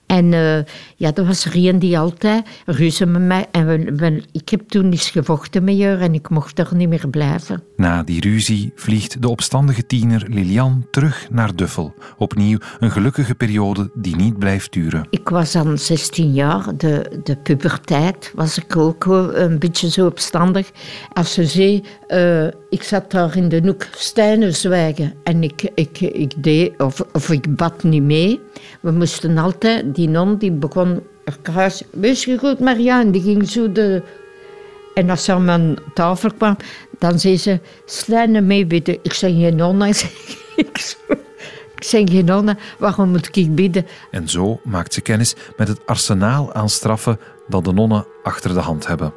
En 0.09 0.31
uh, 0.31 0.57
ja, 0.95 1.13
er 1.13 1.25
was 1.25 1.47
een 1.53 1.79
die 1.79 1.99
altijd 1.99 2.47
ruzie 2.65 3.05
met 3.05 3.21
mij. 3.21 3.45
En 3.51 3.67
we, 3.67 3.95
we, 3.95 4.23
ik 4.31 4.49
heb 4.49 4.69
toen 4.69 4.91
eens 4.91 5.09
gevochten 5.09 5.63
met 5.63 5.81
haar 5.81 5.99
en 5.99 6.13
ik 6.13 6.29
mocht 6.29 6.59
er 6.59 6.69
niet 6.75 6.89
meer 6.89 7.07
blijven. 7.09 7.63
Na 7.75 8.03
die 8.03 8.21
ruzie 8.21 8.71
vliegt 8.75 9.21
de 9.21 9.29
opstandige 9.29 9.85
tiener 9.85 10.25
Lilian 10.27 10.85
terug 10.91 11.27
naar 11.31 11.55
Duffel. 11.55 11.93
Opnieuw 12.17 12.57
een 12.79 12.91
gelukkige 12.91 13.35
periode 13.35 13.89
die 13.93 14.15
niet 14.15 14.39
blijft 14.39 14.73
duren. 14.73 15.07
Ik 15.09 15.29
was 15.29 15.51
dan 15.51 15.77
16 15.77 16.33
jaar, 16.33 16.77
de, 16.77 17.19
de 17.23 17.35
puberteit 17.35 18.31
was 18.35 18.57
ik 18.57 18.77
ook 18.77 19.05
een 19.05 19.59
beetje 19.59 19.89
zo 19.89 20.05
opstandig. 20.05 20.71
Als 21.13 21.33
ze 21.33 21.45
zei, 21.45 21.83
uh, 22.07 22.45
ik 22.69 22.83
zat 22.83 23.11
daar 23.11 23.37
in 23.37 23.49
de 23.49 23.61
hoek 23.63 23.87
stijnen 23.91 24.55
zwijgen 24.55 25.13
en 25.23 25.43
ik, 25.43 25.69
ik, 25.75 25.99
ik 25.99 26.43
deed, 26.43 26.81
of, 26.81 27.01
of 27.13 27.29
ik 27.29 27.55
bad 27.55 27.83
niet 27.83 28.03
mee. 28.03 28.39
We 28.81 28.91
moesten 28.91 29.37
altijd 29.37 29.95
die 29.99 30.09
non 30.09 30.37
die 30.39 30.51
begon 30.51 31.01
kruis. 31.41 31.83
Wees 31.91 32.23
je 32.25 32.37
goed, 32.37 32.59
Marianne? 32.59 33.11
Die 33.11 33.21
ging 33.21 33.49
zo 33.49 33.71
de. 33.71 34.03
En 34.93 35.09
als 35.09 35.23
ze 35.23 35.31
aan 35.31 35.45
mijn 35.45 35.77
tafel 35.93 36.33
kwam, 36.33 36.57
dan 36.99 37.19
zei 37.19 37.37
ze: 37.37 37.59
Slijnen 37.85 38.45
mee 38.45 38.65
bidden. 38.65 38.99
Ik 39.07 39.13
zei 39.13 39.41
geen 39.41 39.55
nonna. 39.55 39.87
ik 40.55 41.85
zei 41.85 42.07
geen 42.07 42.25
nonna, 42.25 42.57
waarom 42.77 43.09
moet 43.09 43.37
ik 43.37 43.55
bidden? 43.55 43.85
En 44.11 44.29
zo 44.29 44.59
maakt 44.63 44.93
ze 44.93 45.01
kennis 45.01 45.35
met 45.57 45.67
het 45.67 45.85
arsenaal 45.85 46.53
aan 46.53 46.69
straffen 46.69 47.19
dat 47.47 47.63
de 47.63 47.73
nonnen 47.73 48.05
achter 48.23 48.53
de 48.53 48.59
hand 48.59 48.87
hebben. 48.87 49.13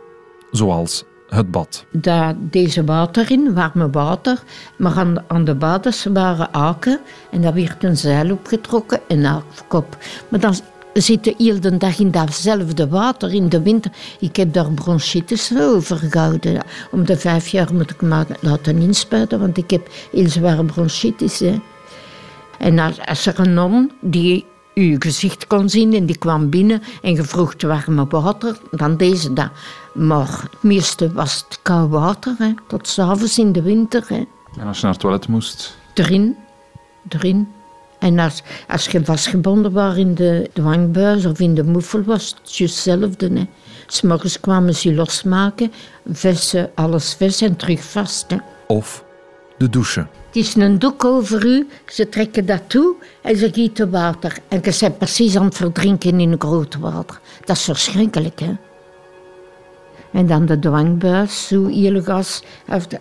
Zoals 0.50 1.04
het 1.28 1.50
bad. 1.50 1.84
Daar 1.90 2.34
deze 2.38 2.84
water 2.84 3.30
in, 3.30 3.54
warme 3.54 3.90
water. 3.90 4.42
Maar 4.76 4.98
aan, 4.98 5.24
aan 5.26 5.44
de 5.44 5.54
baders 5.54 6.04
waren 6.04 6.54
aken 6.54 7.00
en 7.30 7.42
daar 7.42 7.54
werd 7.54 7.84
een 7.84 7.96
zeil 7.96 8.32
opgetrokken 8.32 9.00
en 9.08 9.26
aakkop. 9.26 9.96
Maar 10.28 10.40
dan 10.40 10.54
zitten 10.92 11.34
heel 11.38 11.60
de 11.60 11.76
dag 11.76 11.98
in 11.98 12.10
datzelfde 12.10 12.88
water 12.88 13.34
in 13.34 13.48
de 13.48 13.62
winter. 13.62 13.92
Ik 14.20 14.36
heb 14.36 14.52
daar 14.52 14.70
bronchitis 14.70 15.52
over 15.58 15.96
gehouden. 15.96 16.62
Om 16.90 17.04
de 17.04 17.16
vijf 17.16 17.48
jaar 17.48 17.74
moet 17.74 17.90
ik 17.90 18.00
me 18.00 18.26
laten 18.40 18.78
inspuiten, 18.78 19.40
want 19.40 19.56
ik 19.56 19.70
heb 19.70 19.88
heel 20.12 20.28
zware 20.28 20.64
bronchitis. 20.64 21.38
Hè. 21.38 21.60
En 22.58 22.78
als, 22.78 23.26
er 23.26 23.40
een 23.40 23.54
non 23.54 23.90
die 24.00 24.44
uw 24.74 24.96
gezicht 24.98 25.46
kon 25.46 25.68
zien 25.68 25.94
en 25.94 26.06
die 26.06 26.18
kwam 26.18 26.50
binnen 26.50 26.82
en 27.02 27.14
je 27.14 27.22
vroeg 27.22 27.54
warme 27.58 28.06
water, 28.08 28.58
dan 28.70 28.96
deze 28.96 29.32
dat. 29.32 29.50
Maar 29.94 30.40
het 30.50 30.62
meeste 30.62 31.12
was 31.12 31.44
het 31.48 31.58
koud 31.62 31.90
water, 31.90 32.34
hè, 32.38 32.54
tot 32.66 32.88
s'avonds 32.88 33.38
in 33.38 33.52
de 33.52 33.62
winter. 33.62 34.04
Hè. 34.08 34.24
En 34.60 34.66
als 34.66 34.76
je 34.76 34.82
naar 34.82 34.92
het 34.92 35.00
toilet 35.00 35.28
moest? 35.28 35.76
Erin, 35.94 36.36
erin. 37.08 37.48
En 38.02 38.18
als, 38.18 38.42
als 38.68 38.86
je 38.86 39.04
vastgebonden 39.04 39.72
was 39.72 39.96
in 39.96 40.14
de 40.14 40.50
dwangbuis 40.52 41.26
of 41.26 41.40
in 41.40 41.54
de 41.54 41.64
moefel, 41.64 42.02
was 42.02 42.28
het 42.28 42.56
juist 42.56 42.84
hetzelfde. 42.84 43.30
Hè. 43.34 43.46
S'morgens 43.86 44.40
kwamen 44.40 44.74
ze 44.74 44.94
losmaken, 44.94 45.72
vessen, 46.12 46.70
alles 46.74 47.14
ves 47.14 47.40
en 47.40 47.56
terug 47.56 47.82
vast. 47.82 48.30
Hè. 48.30 48.36
Of 48.66 49.04
de 49.58 49.70
douche. 49.70 50.00
Het 50.26 50.36
is 50.36 50.54
een 50.54 50.78
doek 50.78 51.04
over 51.04 51.46
u, 51.46 51.68
ze 51.86 52.08
trekken 52.08 52.46
dat 52.46 52.62
toe 52.66 52.94
en 53.22 53.36
ze 53.36 53.50
gieten 53.52 53.90
water. 53.90 54.38
En 54.48 54.60
je 54.62 54.76
bent 54.80 54.98
precies 54.98 55.36
aan 55.36 55.44
het 55.44 55.56
verdrinken 55.56 56.20
in 56.20 56.34
groot 56.38 56.78
water. 56.78 57.20
Dat 57.44 57.56
is 57.56 57.64
verschrikkelijk, 57.64 58.40
hè. 58.40 58.56
En 60.12 60.26
dan 60.26 60.46
de 60.46 60.58
dwangbuis, 60.58 61.46
zo 61.46 61.68
gas 62.02 62.42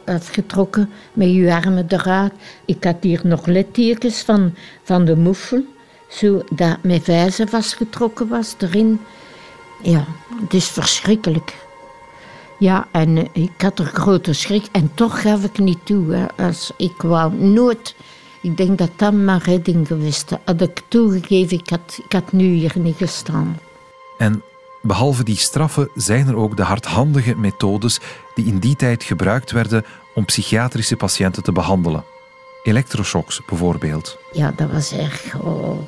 afgetrokken 0.06 0.90
met 1.14 1.34
je 1.34 1.54
armen 1.54 1.86
eruit. 1.88 2.34
Ik 2.66 2.84
had 2.84 2.96
hier 3.02 3.22
nog 3.24 3.46
littekens 3.46 4.22
van, 4.22 4.54
van 4.84 5.06
de 5.06 5.16
moefel, 5.16 5.66
zo 6.10 6.42
dat 6.52 6.78
mijn 6.84 7.02
vijzen 7.02 7.48
vastgetrokken 7.48 8.28
was 8.28 8.56
erin. 8.58 9.00
Ja, 9.84 10.06
het 10.42 10.54
is 10.54 10.68
verschrikkelijk. 10.68 11.56
Ja, 12.60 12.88
en 12.92 13.18
eh, 13.18 13.26
ik 13.34 13.62
had 13.62 13.80
er 13.80 13.86
grote 13.86 14.34
schrik 14.34 14.66
en 14.72 14.92
toch 14.94 15.22
gaf 15.22 15.44
ik 15.44 15.58
niet 15.58 15.86
toe. 15.86 16.30
Als 16.38 16.72
ik 16.78 17.02
wou 17.02 17.34
nooit 17.34 17.96
Ik 18.42 18.58
denk 18.58 18.78
dat 18.78 18.92
dat 18.96 19.14
mijn 19.14 19.40
redding 19.40 19.88
geweest. 19.88 20.32
Had 20.46 20.62
ik 20.62 20.82
toegegeven, 20.88 21.58
ik 21.58 21.70
had, 21.70 22.00
ik 22.04 22.12
had 22.12 22.32
nu 22.32 22.44
hier 22.44 22.74
niet 22.76 22.96
gestaan. 22.98 23.60
En 24.18 24.42
behalve 24.82 25.24
die 25.24 25.38
straffen 25.38 25.90
zijn 25.96 26.28
er 26.28 26.36
ook 26.36 26.58
de 26.58 26.64
hardhandige 26.64 27.36
methodes 27.36 28.00
die 28.36 28.46
in 28.46 28.60
die 28.60 28.76
tijd 28.76 29.04
gebruikt 29.04 29.52
werden 29.52 29.86
om 30.14 30.26
psychiatrische 30.26 30.96
patiënten 30.96 31.44
te 31.44 31.52
behandelen. 31.52 32.04
Elektroshocks 32.64 33.42
bijvoorbeeld. 33.46 34.18
Ja, 34.32 34.54
dat 34.56 34.72
was 34.72 34.92
erg. 34.92 35.36
Oh. 35.42 35.80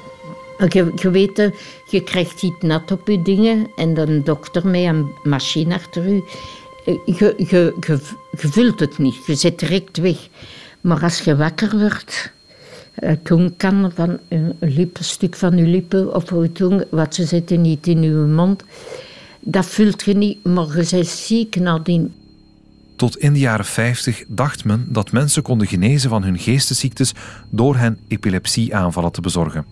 Je, 0.70 0.92
je 0.96 1.10
weet, 1.10 1.40
eh, 1.40 1.52
je 1.90 2.02
krijgt 2.04 2.42
iets 2.42 2.56
nat 2.62 2.92
op 2.92 3.08
je 3.08 3.22
dingen 3.22 3.68
en 3.76 3.94
dan 3.94 4.22
dokter 4.24 4.68
met 4.68 4.84
een 4.84 5.12
machine 5.24 5.74
achter 5.76 6.08
u. 6.08 6.24
Eh, 6.86 6.96
Je, 7.06 7.34
je, 7.38 7.46
je, 7.48 7.74
je 8.32 8.48
vult 8.48 8.80
het 8.80 8.98
niet, 8.98 9.26
je 9.26 9.36
zit 9.36 9.60
direct 9.60 9.98
weg. 9.98 10.18
Maar 10.82 11.02
als 11.02 11.20
je 11.20 11.36
wakker 11.36 11.80
wordt, 11.80 12.32
eh, 12.94 13.12
toen 13.24 13.54
kan 13.58 13.92
van 13.96 14.20
een, 14.28 14.56
lip, 14.60 14.98
stuk 15.00 15.36
van 15.36 15.58
je 15.58 15.66
lippen 15.66 16.16
of 16.16 16.30
je 16.30 16.52
tong, 16.52 16.84
wat 16.90 17.16
ze 17.16 17.26
zetten 17.26 17.62
niet 17.62 17.88
in 17.88 18.02
je 18.02 18.12
mond, 18.12 18.64
dat 19.40 19.66
vult 19.66 20.04
je 20.04 20.14
niet, 20.14 20.44
maar 20.44 20.78
je 20.78 20.88
bent 20.92 21.08
ziek 21.08 21.56
nadien. 21.56 22.14
Tot 22.96 23.18
in 23.18 23.34
de 23.34 23.40
jaren 23.40 23.66
50 23.66 24.24
dacht 24.28 24.66
men 24.66 24.86
dat 24.90 25.12
mensen 25.12 25.44
konden 25.44 25.68
genezen 25.68 26.10
van 26.10 26.24
hun 26.24 26.40
geestesziektes 26.40 27.14
door 27.50 27.76
hen 27.76 28.00
epilepsieaanvallen 28.08 29.12
te 29.12 29.22
bezorgen. 29.22 29.66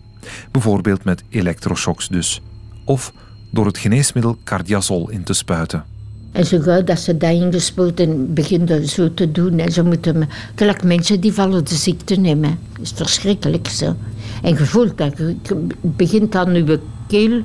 Bijvoorbeeld 0.51 1.03
met 1.03 1.23
elektroshocks 1.29 2.07
dus. 2.07 2.41
Of 2.85 3.13
door 3.49 3.65
het 3.65 3.77
geneesmiddel 3.77 4.37
cardiazol 4.43 5.09
in 5.09 5.23
te 5.23 5.33
spuiten. 5.33 5.85
En 6.31 6.45
zo 6.45 6.59
gauw 6.59 6.83
dat 6.83 6.99
ze 6.99 7.17
dat 7.17 7.31
ingespoten 7.31 8.33
beginnen 8.33 8.87
zo 8.89 9.13
te 9.13 9.31
doen. 9.31 9.59
En 9.59 9.71
ze 9.71 9.83
moeten, 9.83 10.29
gelijk 10.55 10.83
mensen 10.83 11.19
die 11.19 11.33
vallen 11.33 11.65
de 11.65 11.75
ziekte 11.75 12.15
nemen. 12.15 12.59
Dat 12.73 12.81
is 12.81 12.91
verschrikkelijk 12.95 13.67
zo. 13.67 13.95
En 14.41 14.49
je 14.49 14.65
voelt 14.65 14.97
dat, 14.97 15.17
je- 15.17 15.35
begint 15.81 16.35
aan 16.35 16.53
je 16.53 16.79
keel, 17.07 17.41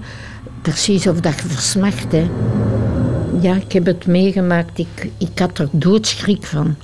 precies 0.62 1.06
of 1.06 1.20
dat 1.20 1.34
je 1.34 1.48
versmacht. 1.48 2.12
Hè. 2.12 2.26
Ja, 3.40 3.54
ik 3.54 3.72
heb 3.72 3.86
het 3.86 4.06
meegemaakt. 4.06 4.78
Ik, 4.78 5.10
ik 5.18 5.38
had 5.38 5.58
er 5.58 5.68
doodschrik 5.72 6.44
van. 6.46 6.74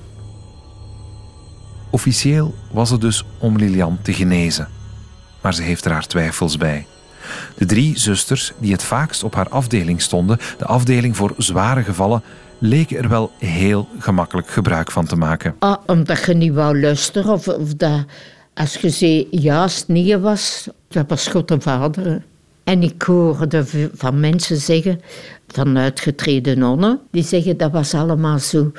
Officieel 1.91 2.55
was 2.71 2.91
het 2.91 3.01
dus 3.01 3.25
om 3.39 3.57
Lilian 3.57 3.99
te 4.03 4.13
genezen. 4.13 4.69
Maar 5.41 5.55
ze 5.55 5.63
heeft 5.63 5.85
er 5.85 5.91
haar 5.93 6.07
twijfels 6.07 6.57
bij. 6.57 6.87
De 7.55 7.67
drie 7.67 7.99
zusters 7.99 8.53
die 8.59 8.73
het 8.73 8.83
vaakst 8.83 9.25
op 9.25 9.35
haar 9.35 9.49
afdeling 9.49 10.03
stonden, 10.03 10.39
de 10.59 10.65
afdeling 10.65 11.17
voor 11.17 11.35
zware 11.37 11.83
gevallen, 11.83 12.23
leken 12.59 12.97
er 12.97 13.09
wel 13.09 13.31
heel 13.39 13.89
gemakkelijk 13.99 14.49
gebruik 14.49 14.91
van 14.91 15.07
te 15.07 15.17
maken. 15.17 15.55
Ah, 15.59 15.77
omdat 15.87 16.25
je 16.25 16.35
niet 16.35 16.55
wou 16.55 16.81
luisteren. 16.81 17.33
Of, 17.33 17.49
of 17.49 17.75
dat, 17.75 18.05
als 18.55 18.75
je 18.75 19.53
als 19.53 19.77
het 19.77 19.89
nee 19.89 20.19
was, 20.19 20.69
dat 20.89 21.05
was 21.09 21.27
God 21.27 21.49
de 21.49 21.61
Vader. 21.61 22.23
En 22.65 22.83
ik 22.83 23.03
hoorde 23.03 23.65
van 23.95 24.21
mensen 24.21 24.57
zeggen, 24.57 25.01
van 25.47 25.79
uitgetreden 25.79 26.59
nonnen, 26.59 27.01
die 27.11 27.23
zeggen 27.23 27.57
dat 27.57 27.73
was 27.73 27.95
allemaal 27.95 28.39
zo. 28.39 28.73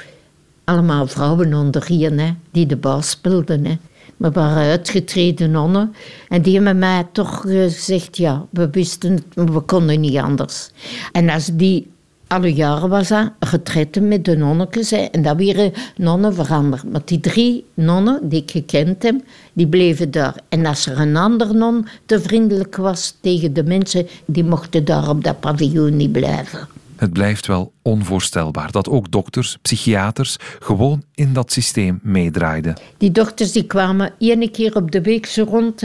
Allemaal 0.64 1.08
vrouwen 1.08 1.54
onder 1.54 1.86
hier, 1.86 2.12
hè, 2.12 2.34
die 2.52 2.66
de 2.66 2.76
baas 2.76 3.10
speelden. 3.10 3.66
Hè. 3.66 3.78
Maar 4.18 4.32
waren 4.32 4.64
uitgetreden 4.64 5.52
nonnen. 5.52 5.94
En 6.30 6.42
die 6.42 6.56
hebben 6.56 6.80
mij 6.80 7.08
toch 7.12 7.42
gezegd, 7.42 8.18
ja, 8.18 8.46
we 8.50 8.70
wisten 8.70 9.12
het, 9.12 9.52
we 9.52 9.60
konden 9.60 10.00
niet 10.00 10.18
anders. 10.18 10.70
En 11.12 11.30
als 11.30 11.50
die 11.54 11.92
alle 12.28 12.54
jaren 12.54 12.90
was 12.90 13.08
dat 13.08 13.32
retretten 13.40 14.08
met 14.08 14.26
de 14.26 14.38
nonnetjes. 14.38 14.90
hè, 14.90 14.98
En 14.98 15.22
dat 15.22 15.36
weer 15.36 15.92
nonnen 15.98 16.34
veranderd. 16.34 16.92
Maar 16.92 17.02
die 17.06 17.20
drie 17.20 17.66
nonnen 17.74 18.30
die 18.30 18.42
ik 18.42 18.52
gekend 18.52 19.04
heb, 19.04 19.16
die 19.54 19.68
bleven 19.68 20.12
daar. 20.12 20.36
En 20.50 20.66
als 20.66 20.86
er 20.86 21.00
een 21.00 21.18
ander 21.18 21.56
non 21.56 21.88
te 22.06 22.22
vriendelijk 22.22 22.76
was 22.76 23.18
tegen 23.22 23.54
de 23.54 23.64
mensen, 23.64 24.08
die 24.26 24.44
mochten 24.44 24.86
daar 24.86 25.10
op 25.10 25.24
dat 25.24 25.40
paviljoen 25.40 25.98
niet 25.98 26.12
blijven. 26.12 26.68
Het 27.04 27.14
blijft 27.14 27.48
wel 27.48 27.74
onvoorstelbaar 27.82 28.72
dat 28.72 28.90
ook 28.90 29.12
dokters, 29.12 29.58
psychiaters 29.62 30.38
gewoon 30.60 31.04
in 31.16 31.34
dat 31.34 31.52
systeem 31.52 32.00
meedraaiden. 32.04 32.74
Die 32.98 33.12
dochters 33.12 33.52
die 33.52 33.66
kwamen 33.66 34.14
één 34.20 34.52
keer 34.52 34.76
op 34.76 34.92
de 34.92 35.02
week 35.02 35.26
zo 35.26 35.44
rond 35.44 35.84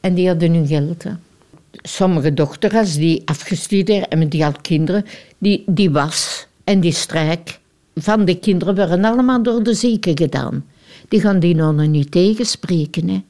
en 0.00 0.14
die 0.14 0.28
hadden 0.28 0.54
hun 0.54 0.66
geld. 0.66 1.04
Sommige 1.72 2.34
dochters 2.34 2.94
die 2.94 3.22
afgestudeerd 3.24 4.08
en 4.08 4.28
die 4.28 4.42
had 4.42 4.60
kinderen, 4.60 5.04
die, 5.38 5.62
die 5.66 5.90
was 5.90 6.46
en 6.64 6.80
die 6.80 6.92
strijk 6.92 7.58
van 7.94 8.24
de 8.24 8.38
kinderen 8.38 8.74
werden 8.74 9.04
allemaal 9.04 9.42
door 9.42 9.62
de 9.62 9.74
zieken 9.74 10.18
gedaan. 10.18 10.64
Die 11.08 11.20
gaan 11.20 11.38
die 11.38 11.54
nonnen 11.54 11.90
niet 11.90 12.10
tegenspreken. 12.10 13.08
Hè. 13.08 13.22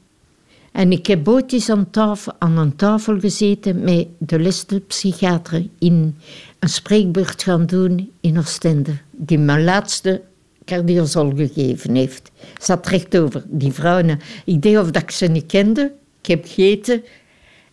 En 0.73 0.91
ik 0.91 1.07
heb 1.07 1.27
ooit 1.27 1.69
aan, 1.69 1.89
tafel, 1.89 2.33
aan 2.39 2.57
een 2.57 2.75
tafel 2.75 3.19
gezeten 3.19 3.83
met 3.83 4.07
de 4.17 4.39
liste 4.39 4.79
psychiater 4.79 5.67
in 5.79 6.15
een 6.59 6.69
spreekbeurt 6.69 7.43
gaan 7.43 7.65
doen 7.65 8.11
in 8.21 8.37
Oostende, 8.37 8.97
die 9.11 9.39
mijn 9.39 9.63
laatste 9.63 10.21
cardiazol 10.65 11.35
gegeven 11.35 11.95
heeft. 11.95 12.31
Zat 12.59 12.87
recht 12.87 13.17
over 13.17 13.43
die 13.47 13.71
vrouwen. 13.71 14.19
Ik 14.45 14.61
deed 14.61 14.77
of 14.77 14.91
dat 14.91 15.01
ik 15.01 15.11
ze 15.11 15.25
niet 15.25 15.45
kende. 15.45 15.91
Ik 16.21 16.27
heb 16.27 16.45
gegeten. 16.45 17.03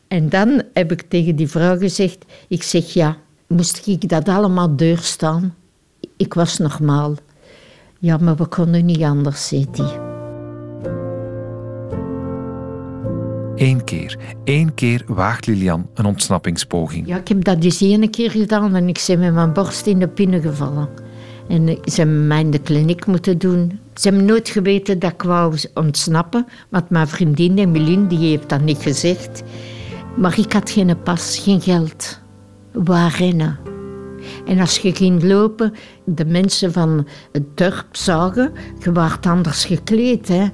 En 0.08 0.28
dan 0.28 0.62
heb 0.72 0.92
ik 0.92 1.02
tegen 1.08 1.36
die 1.36 1.48
vrouw 1.48 1.78
gezegd, 1.78 2.24
ik 2.48 2.62
zeg 2.62 2.92
ja, 2.92 3.16
moest 3.46 3.86
ik 3.86 4.08
dat 4.08 4.28
allemaal 4.28 4.76
deurstaan? 4.76 5.54
Ik 6.16 6.34
was 6.34 6.58
normaal. 6.58 7.14
Ja, 7.98 8.16
maar 8.16 8.36
we 8.36 8.46
konden 8.46 8.84
niet 8.84 9.02
anders, 9.02 9.48
zei 9.48 9.66
die. 9.72 10.09
Eén 13.60 13.84
keer, 13.84 14.18
één 14.44 14.74
keer 14.74 15.02
waagt 15.06 15.46
Lilian 15.46 15.86
een 15.94 16.04
ontsnappingspoging. 16.04 17.06
Ja, 17.06 17.16
ik 17.16 17.28
heb 17.28 17.44
dat 17.44 17.62
dus 17.62 17.80
één 17.80 18.10
keer 18.10 18.30
gedaan 18.30 18.74
en 18.74 18.88
ik 18.88 19.04
ben 19.06 19.18
met 19.18 19.34
mijn 19.34 19.52
borst 19.52 19.86
in 19.86 19.98
de 19.98 20.08
pinnen 20.08 20.42
gevallen. 20.42 20.88
En 21.48 21.68
eh, 21.68 21.76
ze 21.84 22.00
hebben 22.00 22.26
mij 22.26 22.40
in 22.40 22.50
de 22.50 22.58
kliniek 22.58 23.06
moeten 23.06 23.38
doen. 23.38 23.80
Ze 23.94 24.08
hebben 24.08 24.26
nooit 24.26 24.48
geweten 24.48 24.98
dat 24.98 25.12
ik 25.12 25.22
wou 25.22 25.58
ontsnappen, 25.74 26.46
want 26.68 26.90
mijn 26.90 27.08
vriendin 27.08 27.58
Emeline 27.58 28.06
die 28.06 28.18
heeft 28.18 28.48
dat 28.48 28.60
niet 28.60 28.78
gezegd. 28.78 29.42
Maar 30.16 30.38
ik 30.38 30.52
had 30.52 30.70
geen 30.70 31.02
pas, 31.02 31.38
geen 31.38 31.60
geld. 31.60 32.20
Waar 32.72 33.14
rennen? 33.18 33.58
En 34.46 34.60
als 34.60 34.78
je 34.78 34.94
ging 34.94 35.22
lopen, 35.22 35.74
de 36.04 36.24
mensen 36.24 36.72
van 36.72 37.06
het 37.32 37.56
dorp 37.56 37.86
zagen, 37.92 38.52
je 38.78 38.92
waart 38.92 39.26
anders 39.26 39.64
gekleed. 39.64 40.28
Hè? 40.28 40.46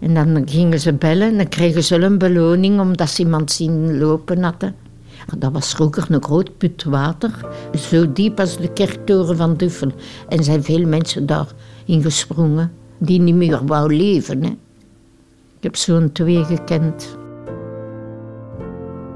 En 0.00 0.14
dan 0.14 0.48
gingen 0.48 0.80
ze 0.80 0.92
bellen 0.92 1.28
en 1.28 1.36
dan 1.36 1.48
kregen 1.48 1.84
ze 1.84 1.96
een 1.96 2.18
beloning 2.18 2.80
omdat 2.80 3.10
ze 3.10 3.22
iemand 3.22 3.52
zien 3.52 3.98
lopen 3.98 4.42
hadden. 4.42 4.74
Dat 5.38 5.52
was 5.52 5.74
vroeger 5.74 6.06
een 6.08 6.22
groot 6.22 6.58
put 6.58 6.84
water, 6.84 7.30
zo 7.78 8.12
diep 8.12 8.40
als 8.40 8.56
de 8.56 8.72
kerktoren 8.72 9.36
van 9.36 9.56
Duffel. 9.56 9.92
En 10.28 10.44
zijn 10.44 10.62
veel 10.62 10.86
mensen 10.86 11.26
daar 11.26 11.46
ingesprongen 11.84 12.72
die 12.98 13.20
niet 13.20 13.34
meer 13.34 13.66
wou 13.66 13.94
leven. 13.94 14.42
Hè. 14.42 14.50
Ik 15.56 15.66
heb 15.66 15.76
zo'n 15.76 16.12
twee 16.12 16.44
gekend. 16.44 17.18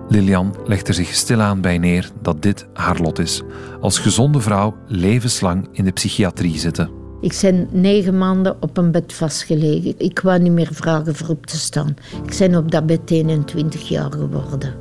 Lilian 0.08 0.54
legt 0.64 0.88
er 0.88 0.94
zich 0.94 1.14
stilaan 1.14 1.60
bij 1.60 1.78
neer 1.78 2.10
dat 2.22 2.42
dit 2.42 2.66
haar 2.72 3.00
lot 3.00 3.18
is. 3.18 3.42
Als 3.80 3.98
gezonde 3.98 4.40
vrouw 4.40 4.74
levenslang 4.86 5.68
in 5.72 5.84
de 5.84 5.90
psychiatrie 5.90 6.58
zitten. 6.58 7.03
Ik 7.24 7.38
ben 7.40 7.68
negen 7.70 8.18
maanden 8.18 8.56
op 8.60 8.76
een 8.76 8.90
bed 8.90 9.12
vastgelegen. 9.12 9.94
Ik 9.98 10.20
wou 10.20 10.40
niet 10.40 10.52
meer 10.52 10.68
vragen 10.72 11.14
voor 11.14 11.28
op 11.28 11.46
te 11.46 11.56
staan. 11.56 11.96
Ik 12.26 12.36
ben 12.38 12.56
op 12.56 12.70
dat 12.70 12.86
bed 12.86 13.10
21 13.10 13.88
jaar 13.88 14.12
geworden. 14.12 14.74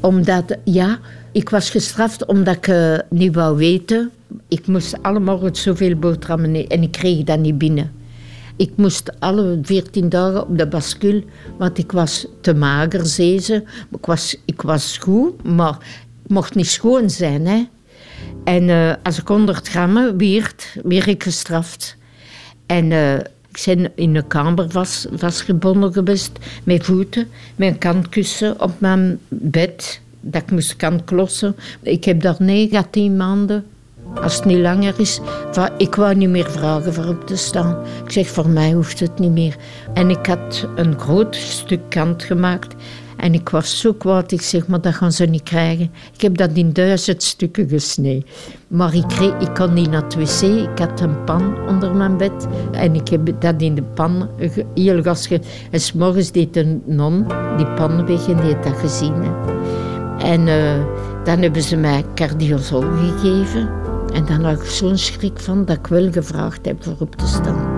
Omdat, 0.00 0.56
ja, 0.64 0.98
ik 1.32 1.48
was 1.48 1.70
gestraft 1.70 2.26
omdat 2.26 2.56
ik 2.56 2.66
eh, 2.66 2.98
niet 3.10 3.34
wou 3.34 3.56
weten. 3.56 4.10
Ik 4.48 4.66
moest 4.66 5.02
alle 5.02 5.20
morgen 5.20 5.56
zoveel 5.56 5.96
boterhammen 5.96 6.54
eten 6.54 6.76
en 6.76 6.82
ik 6.82 6.92
kreeg 6.92 7.24
dat 7.24 7.38
niet 7.38 7.58
binnen. 7.58 7.92
Ik 8.56 8.70
moest 8.76 9.20
alle 9.20 9.58
14 9.62 10.08
dagen 10.08 10.42
op 10.42 10.58
de 10.58 10.66
bascule, 10.66 11.24
want 11.58 11.78
ik 11.78 11.92
was 11.92 12.26
te 12.40 12.54
mager, 12.54 13.06
zei 13.06 13.40
ze. 13.40 13.62
Ik 13.90 14.06
was, 14.06 14.36
ik 14.44 14.62
was 14.62 14.98
goed, 14.98 15.42
maar 15.44 15.78
ik 16.24 16.30
mocht 16.30 16.54
niet 16.54 16.66
schoon 16.66 17.10
zijn. 17.10 17.46
Hè. 17.46 17.64
En 18.46 18.70
eh, 18.70 18.92
als 19.02 19.18
ik 19.18 19.28
100 19.28 19.68
grammen 19.68 20.16
weerd, 20.16 20.76
werd 20.82 21.06
ik 21.06 21.22
gestraft. 21.22 21.96
En 22.66 22.92
eh, 22.92 23.14
ik 23.50 23.62
ben 23.64 23.92
in 23.94 24.12
de 24.12 24.24
kamer 24.26 24.70
vast, 24.70 25.08
vastgebonden 25.12 25.92
geweest, 25.92 26.30
met 26.64 26.84
voeten, 26.84 27.28
met 27.56 27.68
een 27.68 27.78
kantkussen 27.78 28.60
op 28.60 28.80
mijn 28.80 29.18
bed, 29.28 30.00
dat 30.20 30.42
ik 30.42 30.50
moest 30.50 30.76
kan 30.76 31.04
klossen. 31.04 31.56
Ik 31.82 32.04
heb 32.04 32.20
daar 32.20 32.36
9 32.38 32.76
à 32.76 32.86
10 32.90 33.16
maanden, 33.16 33.64
als 34.14 34.36
het 34.36 34.44
niet 34.44 34.58
langer 34.58 34.94
is, 35.00 35.20
van, 35.50 35.70
ik 35.78 35.94
wou 35.94 36.14
niet 36.14 36.28
meer 36.28 36.50
vragen 36.50 36.94
voor 36.94 37.06
op 37.06 37.26
te 37.26 37.36
staan. 37.36 37.76
Ik 38.04 38.10
zeg, 38.10 38.28
voor 38.28 38.48
mij 38.48 38.72
hoeft 38.72 39.00
het 39.00 39.18
niet 39.18 39.32
meer. 39.32 39.56
En 39.94 40.10
ik 40.10 40.26
had 40.26 40.68
een 40.76 40.98
groot 40.98 41.36
stuk 41.36 41.80
kant 41.88 42.22
gemaakt. 42.22 42.74
En 43.16 43.34
ik 43.34 43.48
was 43.48 43.80
zo 43.80 43.92
kwaad, 43.92 44.32
ik 44.32 44.42
zeg, 44.42 44.66
maar 44.66 44.80
dat 44.80 44.94
gaan 44.94 45.12
ze 45.12 45.24
niet 45.24 45.42
krijgen. 45.42 45.90
Ik 46.14 46.20
heb 46.20 46.36
dat 46.36 46.50
in 46.52 46.72
duizend 46.72 47.22
stukken 47.22 47.68
gesneden. 47.68 48.24
Maar 48.68 48.94
ik, 48.94 49.08
kreeg, 49.08 49.38
ik 49.38 49.54
kon 49.54 49.72
niet 49.72 49.90
naar 49.90 50.02
het 50.02 50.14
wc, 50.14 50.42
ik 50.42 50.78
had 50.78 51.00
een 51.00 51.24
pan 51.24 51.68
onder 51.68 51.94
mijn 51.94 52.16
bed. 52.16 52.46
En 52.72 52.94
ik 52.94 53.08
heb 53.08 53.40
dat 53.40 53.62
in 53.62 53.74
de 53.74 53.82
pan 53.82 54.28
heel 54.74 55.02
gas. 55.02 55.28
En 55.70 55.80
s'morgens 55.80 56.32
deed 56.32 56.56
een 56.56 56.82
non 56.86 57.26
die 57.56 57.66
pan 57.66 58.06
weg 58.06 58.28
en 58.28 58.36
die 58.36 58.54
had 58.54 58.64
dat 58.64 58.76
gezien. 58.76 59.14
En 60.18 60.46
uh, 60.46 60.84
dan 61.24 61.38
hebben 61.38 61.62
ze 61.62 61.76
mij 61.76 62.04
cardiozol 62.14 62.80
gegeven. 62.80 63.70
En 64.12 64.24
dan 64.26 64.44
had 64.44 64.60
ik 64.60 64.66
zo'n 64.66 64.96
schrik 64.96 65.38
van 65.40 65.64
dat 65.64 65.76
ik 65.76 65.86
wel 65.86 66.12
gevraagd 66.12 66.66
heb 66.66 66.84
voor 66.84 66.96
op 66.98 67.16
te 67.16 67.26
staan. 67.26 67.75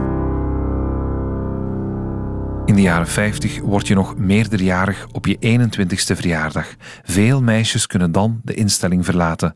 De 2.78 2.84
jaren 2.84 3.08
50 3.08 3.60
word 3.60 3.86
je 3.88 3.94
nog 3.94 4.16
meerderjarig 4.16 5.06
op 5.12 5.26
je 5.26 5.36
21ste 5.36 6.16
verjaardag. 6.16 6.74
Veel 7.02 7.42
meisjes 7.42 7.86
kunnen 7.86 8.12
dan 8.12 8.40
de 8.44 8.54
instelling 8.54 9.04
verlaten. 9.04 9.54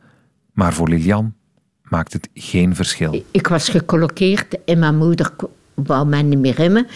Maar 0.53 0.73
voor 0.73 0.89
Lilian 0.89 1.35
maakt 1.83 2.13
het 2.13 2.29
geen 2.35 2.75
verschil. 2.75 3.25
Ik 3.31 3.47
was 3.47 3.69
gecolloqueerd 3.69 4.65
en 4.65 4.79
mijn 4.79 4.97
moeder 4.97 5.31
wou 5.75 6.07
mij 6.07 6.23
niet 6.23 6.39
meer 6.39 6.55
remmen. 6.55 6.87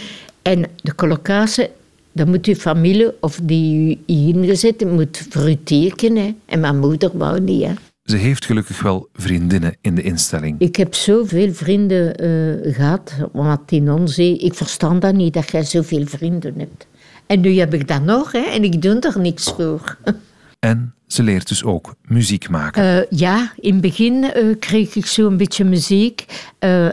En 0.43 0.67
de 0.83 0.95
collocatie, 0.95 1.69
dan 2.13 2.29
moet 2.29 2.47
uw 2.47 2.55
familie 2.55 3.13
of 3.21 3.41
die 3.43 3.91
u 3.91 3.99
ingezet 4.07 4.85
moet 4.91 5.27
voor 5.31 5.51
u 5.51 5.63
tekenen. 5.63 6.41
En 6.45 6.61
mijn 6.61 6.79
moeder 6.79 7.19
wou 7.19 7.41
niet. 7.41 7.69
Ze 8.07 8.17
heeft 8.17 8.45
gelukkig 8.45 8.83
wel 8.83 9.09
vriendinnen 9.13 9.77
in 9.81 9.95
de 9.95 10.03
instelling. 10.03 10.61
Ik 10.61 10.77
heb 10.77 10.95
zoveel 10.95 11.53
vrienden 11.53 12.25
uh, 12.25 12.75
gehad, 12.75 13.15
wat 13.33 13.69
die 13.69 13.81
non 13.81 14.09
zei. 14.09 14.37
Ik 14.37 14.55
verstand 14.55 15.03
dat 15.03 15.15
niet, 15.15 15.35
dat 15.35 15.51
jij 15.51 15.65
zoveel 15.65 16.07
vrienden 16.07 16.55
hebt. 16.59 16.87
En 17.27 17.41
nu 17.41 17.59
heb 17.59 17.75
ik 17.75 17.89
dat 17.89 18.03
nog, 18.03 18.33
hè, 18.33 18.41
en 18.41 18.65
ik 18.65 18.83
doe 18.83 19.01
er 19.01 19.21
niks 19.21 19.45
voor. 19.45 19.97
En 20.59 20.95
ze 21.07 21.23
leert 21.23 21.49
dus 21.49 21.65
ook 21.65 21.95
muziek 22.03 22.49
maken. 22.49 22.85
Uh, 22.85 23.19
ja, 23.19 23.53
in 23.57 23.73
het 23.73 23.81
begin 23.81 24.25
uh, 24.37 24.55
kreeg 24.59 24.95
ik 24.95 25.07
zo'n 25.07 25.37
beetje 25.37 25.65
muziek. 25.65 26.25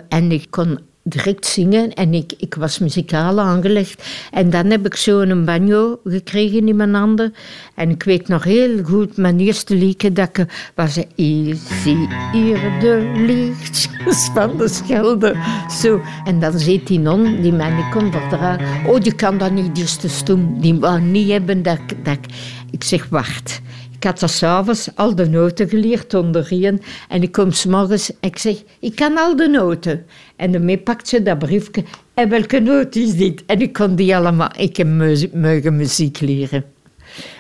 en 0.10 0.32
ik 0.32 0.48
kon 0.50 0.80
direct 1.04 1.46
zingen 1.46 1.94
en 1.94 2.14
ik, 2.14 2.34
ik 2.38 2.56
was 2.56 2.80
muzikaal 2.80 3.40
aangelegd. 3.40 4.04
En 4.32 4.50
dan 4.50 4.66
heb 4.66 4.86
ik 4.86 4.96
zo 4.96 5.20
een 5.20 5.46
banjo 5.46 6.00
gekregen 6.04 6.68
in 6.68 6.76
mijn 6.76 6.94
handen. 6.94 7.34
En 7.76 7.90
ik 7.90 8.04
weet 8.04 8.28
nog 8.28 8.44
heel 8.44 8.84
goed, 8.84 9.18
mijn 9.18 9.40
eerste 9.40 9.76
liedje 9.76 10.12
dat 10.12 10.30
ik 10.38 10.46
was... 10.76 11.02
Easy 11.16 11.96
hier 12.32 12.80
de 12.80 13.12
lichtjes 13.16 14.30
van 14.34 14.58
de 14.58 14.68
schelde. 14.68 15.36
Zo. 15.82 16.02
En 16.24 16.40
dan 16.40 16.60
zit 16.60 16.88
die 16.88 17.00
non 17.00 17.42
die 17.42 17.52
mij 17.52 17.74
niet 17.74 17.90
kon 17.92 18.12
verdragen. 18.12 18.90
Oh, 18.90 19.02
die 19.02 19.16
kan 19.16 19.38
dat 19.38 19.52
niet, 19.52 19.76
die 19.76 19.84
is 19.84 19.96
te 19.96 20.10
stom. 20.10 20.62
Die 20.62 20.80
wou 20.80 21.02
niet 21.02 21.30
hebben 21.30 21.64
dat, 21.64 21.80
dat 22.04 22.14
ik... 22.14 22.26
Ik 22.72 22.84
zeg, 22.84 23.10
wacht. 23.10 23.62
Ik 24.04 24.20
had 24.20 24.30
s'avonds 24.32 24.90
al 24.96 25.16
de 25.16 25.30
noten 25.30 25.70
geleerd 25.70 26.14
onderin. 26.14 26.82
En 27.10 27.22
ik 27.22 27.32
kom 27.32 27.52
s'morgens 27.52 28.12
en 28.20 28.30
ik 28.30 28.38
zeg, 28.38 28.64
ik 28.80 28.96
kan 28.96 29.18
al 29.18 29.36
de 29.36 29.48
noten. 29.48 30.06
En 30.44 30.52
dan 30.52 30.84
pakt 30.84 31.08
ze 31.08 31.24
dat 31.24 31.40
briefje. 31.40 31.84
En 32.14 32.30
welke 32.30 32.60
noot 32.60 32.96
is 32.96 33.16
dit? 33.16 33.44
En 33.46 33.62
ik 33.62 33.74
kon 33.74 33.96
die 33.96 34.16
allemaal, 34.16 34.50
ik 34.58 34.78
heb 34.78 34.88
muziek 35.64 36.20
leren. 36.20 36.66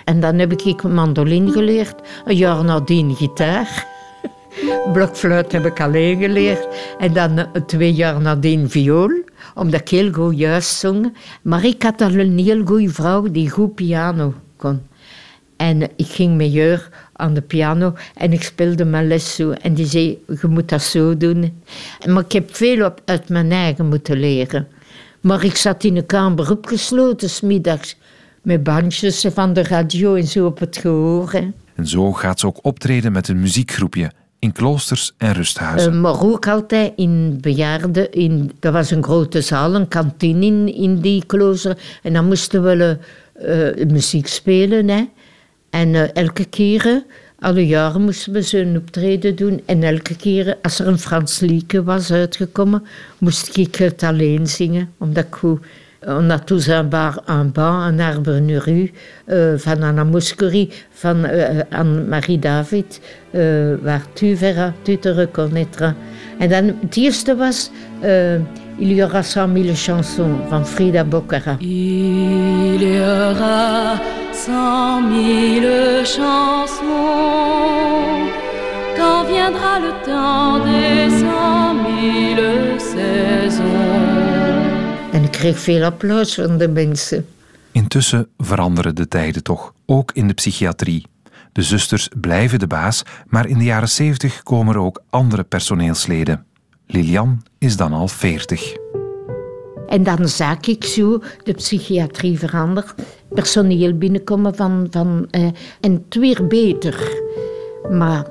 En 0.05 0.19
dan 0.19 0.39
heb 0.39 0.51
ik 0.51 0.83
mandolin 0.83 1.51
geleerd. 1.51 1.95
Een 2.25 2.35
jaar 2.35 2.63
nadien 2.63 3.15
gitaar. 3.15 3.85
Blokfluit 4.93 5.51
heb 5.51 5.65
ik 5.65 5.81
alleen 5.81 6.19
geleerd. 6.19 6.67
En 6.99 7.13
dan 7.13 7.37
eh, 7.37 7.45
twee 7.65 7.93
jaar 7.93 8.21
nadien 8.21 8.69
viool. 8.69 9.11
Omdat 9.55 9.81
ik 9.81 9.89
heel 9.89 10.11
goed 10.11 10.37
juist 10.37 10.75
zong. 10.75 11.13
Maar 11.41 11.65
ik 11.65 11.83
had 11.83 12.01
al 12.01 12.13
een 12.13 12.37
heel 12.37 12.65
goede 12.65 12.89
vrouw 12.89 13.31
die 13.31 13.49
goed 13.49 13.75
piano 13.75 14.33
kon. 14.57 14.81
En 15.57 15.81
ik 15.81 16.07
ging 16.07 16.37
met 16.37 16.53
Jeur 16.53 16.89
aan 17.13 17.33
de 17.33 17.41
piano 17.41 17.93
en 18.15 18.33
ik 18.33 18.43
speelde 18.43 18.85
mijn 18.85 19.07
les 19.07 19.35
zo. 19.35 19.51
En 19.51 19.73
die 19.73 19.85
zei, 19.85 20.23
je 20.41 20.47
moet 20.47 20.69
dat 20.69 20.81
zo 20.81 21.17
doen. 21.17 21.61
Maar 22.07 22.23
ik 22.23 22.31
heb 22.31 22.55
veel 22.55 22.85
op, 22.85 23.01
uit 23.05 23.29
mijn 23.29 23.51
eigen 23.51 23.87
moeten 23.87 24.19
leren. 24.19 24.67
Maar 25.21 25.43
ik 25.43 25.55
zat 25.55 25.83
in 25.83 25.97
een 25.97 26.05
kamer 26.05 26.51
opgesloten, 26.51 27.29
smiddags, 27.29 27.97
met 28.41 28.63
bandjes 28.63 29.25
van 29.33 29.53
de 29.53 29.63
radio 29.63 30.15
en 30.15 30.27
zo 30.27 30.45
op 30.45 30.59
het 30.59 30.77
gehoor. 30.77 31.31
En 31.75 31.87
zo 31.87 32.13
gaat 32.13 32.39
ze 32.39 32.47
ook 32.47 32.59
optreden 32.61 33.11
met 33.11 33.27
een 33.27 33.39
muziekgroepje 33.39 34.11
in 34.39 34.51
kloosters 34.51 35.11
en 35.17 35.33
rusthuizen. 35.33 35.93
Uh, 35.93 36.01
maar 36.01 36.21
ook 36.23 36.47
altijd 36.47 36.93
in 36.95 37.37
bejaarden. 37.41 38.11
In, 38.11 38.51
er 38.59 38.71
was 38.71 38.91
een 38.91 39.03
grote 39.03 39.41
zaal, 39.41 39.75
een 39.75 39.87
kantine 39.87 40.45
in, 40.45 40.75
in 40.75 40.99
die 40.99 41.25
klooster. 41.25 41.77
En 42.01 42.13
dan 42.13 42.25
moesten 42.25 42.63
we 42.63 42.97
uh, 43.41 43.85
muziek 43.87 44.27
spelen. 44.27 44.89
Hè. 44.89 45.09
En 45.73 45.93
uh, 45.93 46.15
elke 46.15 46.45
keer, 46.45 47.03
alle 47.39 47.67
jaren 47.67 48.01
moesten 48.01 48.33
we 48.33 48.41
zo'n 48.41 48.77
optreden 48.77 49.35
doen. 49.35 49.61
En 49.65 49.83
elke 49.83 50.15
keer, 50.15 50.57
als 50.61 50.79
er 50.79 50.87
een 50.87 50.99
Frans 50.99 51.39
liedje 51.39 51.83
was 51.83 52.11
uitgekomen, 52.11 52.83
moest 53.17 53.57
ik 53.57 53.75
het 53.75 54.03
alleen 54.03 54.47
zingen. 54.47 54.89
Omdat 54.97 55.25
ik. 55.25 55.37
On 56.07 56.31
a 56.31 56.39
tous 56.39 56.67
un 56.67 56.89
bar, 56.89 57.21
arbre, 57.25 58.35
une 58.35 58.59
rue, 58.59 58.91
van 59.57 59.83
Anna 59.83 60.03
Mouskouri, 60.03 60.69
van 60.91 61.25
Anne-Marie 61.69 62.39
David, 62.39 62.99
uh, 63.31 63.75
waar 63.81 64.05
tu 64.13 64.35
verras, 64.35 64.71
tu 64.81 64.97
te. 64.97 65.93
En 66.39 66.49
dan 66.49 66.77
het 66.81 66.97
eerste 66.97 67.35
was 67.35 67.69
Il 68.77 68.91
y 68.91 69.01
aura 69.01 69.21
cent 69.21 69.47
mille 69.47 69.75
chansons 69.75 70.49
van 70.49 70.65
Frida 70.65 71.03
Boccara. 71.03 71.57
Il 71.59 72.81
y 72.81 72.97
aura 72.97 73.99
cent 74.31 75.01
mille 75.01 76.03
chansons 76.03 76.83
quand 78.97 79.25
viendra 79.27 79.79
le 79.79 79.91
temps 80.03 80.59
des 80.65 81.09
cent 81.19 81.73
mille 81.83 82.79
saisons. 82.79 83.63
En 85.11 85.23
ik 85.23 85.31
kreeg 85.31 85.59
veel 85.59 85.83
applaus 85.83 86.35
van 86.35 86.57
de 86.57 86.67
mensen. 86.67 87.25
Intussen 87.71 88.27
veranderen 88.37 88.95
de 88.95 89.07
tijden 89.07 89.43
toch, 89.43 89.73
ook 89.85 90.11
in 90.13 90.27
de 90.27 90.33
psychiatrie. 90.33 91.05
De 91.51 91.61
zusters 91.61 92.09
blijven 92.21 92.59
de 92.59 92.67
baas, 92.67 93.03
maar 93.27 93.47
in 93.47 93.57
de 93.57 93.63
jaren 93.63 93.89
70 93.89 94.43
komen 94.43 94.75
er 94.75 94.81
ook 94.81 95.01
andere 95.09 95.43
personeelsleden. 95.43 96.45
Lilian 96.93 97.41
is 97.57 97.77
dan 97.77 97.93
al 97.93 98.07
40. 98.07 98.75
En 99.87 100.03
dan 100.03 100.27
zag 100.27 100.59
ik 100.59 100.83
zo 100.83 101.21
de 101.43 101.53
psychiatrie 101.53 102.39
veranderd. 102.39 102.93
Personeel 103.29 103.97
binnenkomen 103.97 104.55
van... 104.55 104.87
van 104.89 105.27
eh, 105.31 105.43
en 105.81 105.93
het 105.93 106.15
weer 106.15 106.47
beter. 106.47 107.21
Maar 107.91 108.27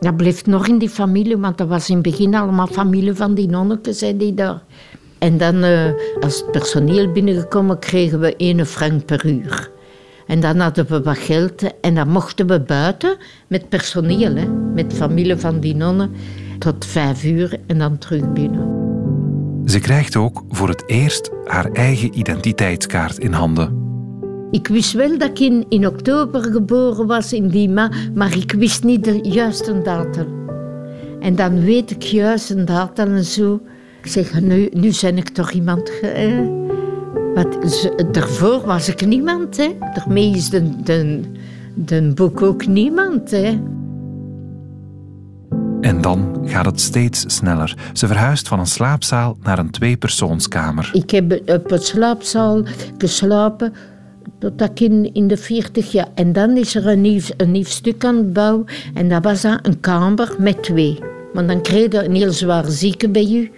dat 0.00 0.16
bleef 0.16 0.46
nog 0.46 0.68
in 0.68 0.78
die 0.78 0.88
familie, 0.88 1.36
want 1.36 1.58
dat 1.58 1.68
was 1.68 1.88
in 1.88 1.94
het 1.94 2.02
begin 2.02 2.34
allemaal 2.34 2.66
familie 2.66 3.14
van 3.14 3.34
die 3.34 3.48
nonnetjes 3.48 3.98
die 3.98 4.34
daar... 4.34 4.62
En 5.18 5.38
dan, 5.38 5.62
eh, 5.62 5.90
als 6.20 6.36
het 6.36 6.50
personeel 6.50 7.12
binnengekomen, 7.12 7.78
kregen 7.78 8.20
we 8.20 8.36
1 8.36 8.66
frank 8.66 9.04
per 9.04 9.26
uur. 9.26 9.70
En 10.26 10.40
dan 10.40 10.58
hadden 10.58 10.86
we 10.86 11.02
wat 11.02 11.18
geld 11.18 11.80
en 11.80 11.94
dan 11.94 12.08
mochten 12.08 12.46
we 12.46 12.60
buiten 12.60 13.16
met 13.46 13.68
personeel, 13.68 14.34
hè, 14.34 14.46
met 14.48 14.92
familie 14.92 15.36
van 15.36 15.60
die 15.60 15.76
nonnen, 15.76 16.10
tot 16.58 16.84
vijf 16.84 17.24
uur 17.24 17.60
en 17.66 17.78
dan 17.78 17.98
terug 17.98 18.32
binnen. 18.32 18.82
Ze 19.64 19.78
krijgt 19.78 20.16
ook 20.16 20.44
voor 20.48 20.68
het 20.68 20.84
eerst 20.86 21.30
haar 21.44 21.70
eigen 21.72 22.18
identiteitskaart 22.18 23.18
in 23.18 23.32
handen. 23.32 23.82
Ik 24.50 24.68
wist 24.68 24.92
wel 24.92 25.18
dat 25.18 25.28
ik 25.28 25.38
in, 25.38 25.66
in 25.68 25.86
oktober 25.86 26.42
geboren 26.42 27.06
was 27.06 27.32
in 27.32 27.48
die 27.48 27.68
ma, 27.68 27.90
maar 28.14 28.36
ik 28.36 28.52
wist 28.52 28.84
niet 28.84 29.04
de 29.04 29.18
juiste 29.22 29.82
datum. 29.82 30.26
En 31.20 31.36
dan 31.36 31.64
weet 31.64 31.90
ik 31.90 32.02
juist 32.02 32.50
een 32.50 32.64
datum 32.64 33.14
en 33.14 33.24
zo. 33.24 33.60
Ik 34.02 34.10
zeg, 34.10 34.40
nu, 34.40 34.68
nu 34.72 34.92
ben 35.00 35.16
ik 35.16 35.28
toch 35.28 35.50
iemand. 35.50 36.00
Eh, 36.00 36.38
wat, 37.34 37.90
daarvoor 38.12 38.62
was 38.66 38.88
ik 38.88 39.06
niemand. 39.06 39.56
Hè. 39.56 39.68
Daarmee 39.94 40.30
is 40.30 40.50
de, 40.50 40.82
de, 40.82 41.20
de 41.74 42.12
boek 42.14 42.42
ook 42.42 42.66
niemand. 42.66 43.30
Hè. 43.30 43.60
En 45.84 46.00
dan 46.00 46.42
gaat 46.44 46.64
het 46.64 46.80
steeds 46.80 47.24
sneller. 47.26 47.76
Ze 47.92 48.06
verhuist 48.06 48.48
van 48.48 48.58
een 48.58 48.66
slaapzaal 48.66 49.36
naar 49.42 49.58
een 49.58 49.70
tweepersoonskamer. 49.70 50.90
Ik 50.92 51.10
heb 51.10 51.40
op 51.46 51.70
een 51.70 51.78
slaapzaal 51.78 52.62
geslapen 52.98 53.72
totdat 54.38 54.70
ik 54.70 54.80
in, 54.80 55.14
in 55.14 55.28
de 55.28 55.36
40 55.36 55.92
jaar. 55.92 56.08
En 56.14 56.32
dan 56.32 56.56
is 56.56 56.74
er 56.74 56.86
een 56.86 57.00
nieuw, 57.00 57.20
een 57.36 57.50
nieuw 57.50 57.64
stuk 57.64 58.04
aan 58.04 58.16
het 58.16 58.32
bouwen. 58.32 58.64
En 58.94 59.08
dat 59.08 59.24
was 59.24 59.40
dan 59.40 59.58
een 59.62 59.80
kamer 59.80 60.34
met 60.38 60.62
twee. 60.62 60.98
Want 61.32 61.48
dan 61.48 61.62
kreeg 61.62 61.92
je 61.92 62.04
een 62.04 62.14
heel 62.14 62.32
zwaar 62.32 62.64
zieke 62.64 63.08
bij 63.08 63.26
je. 63.26 63.50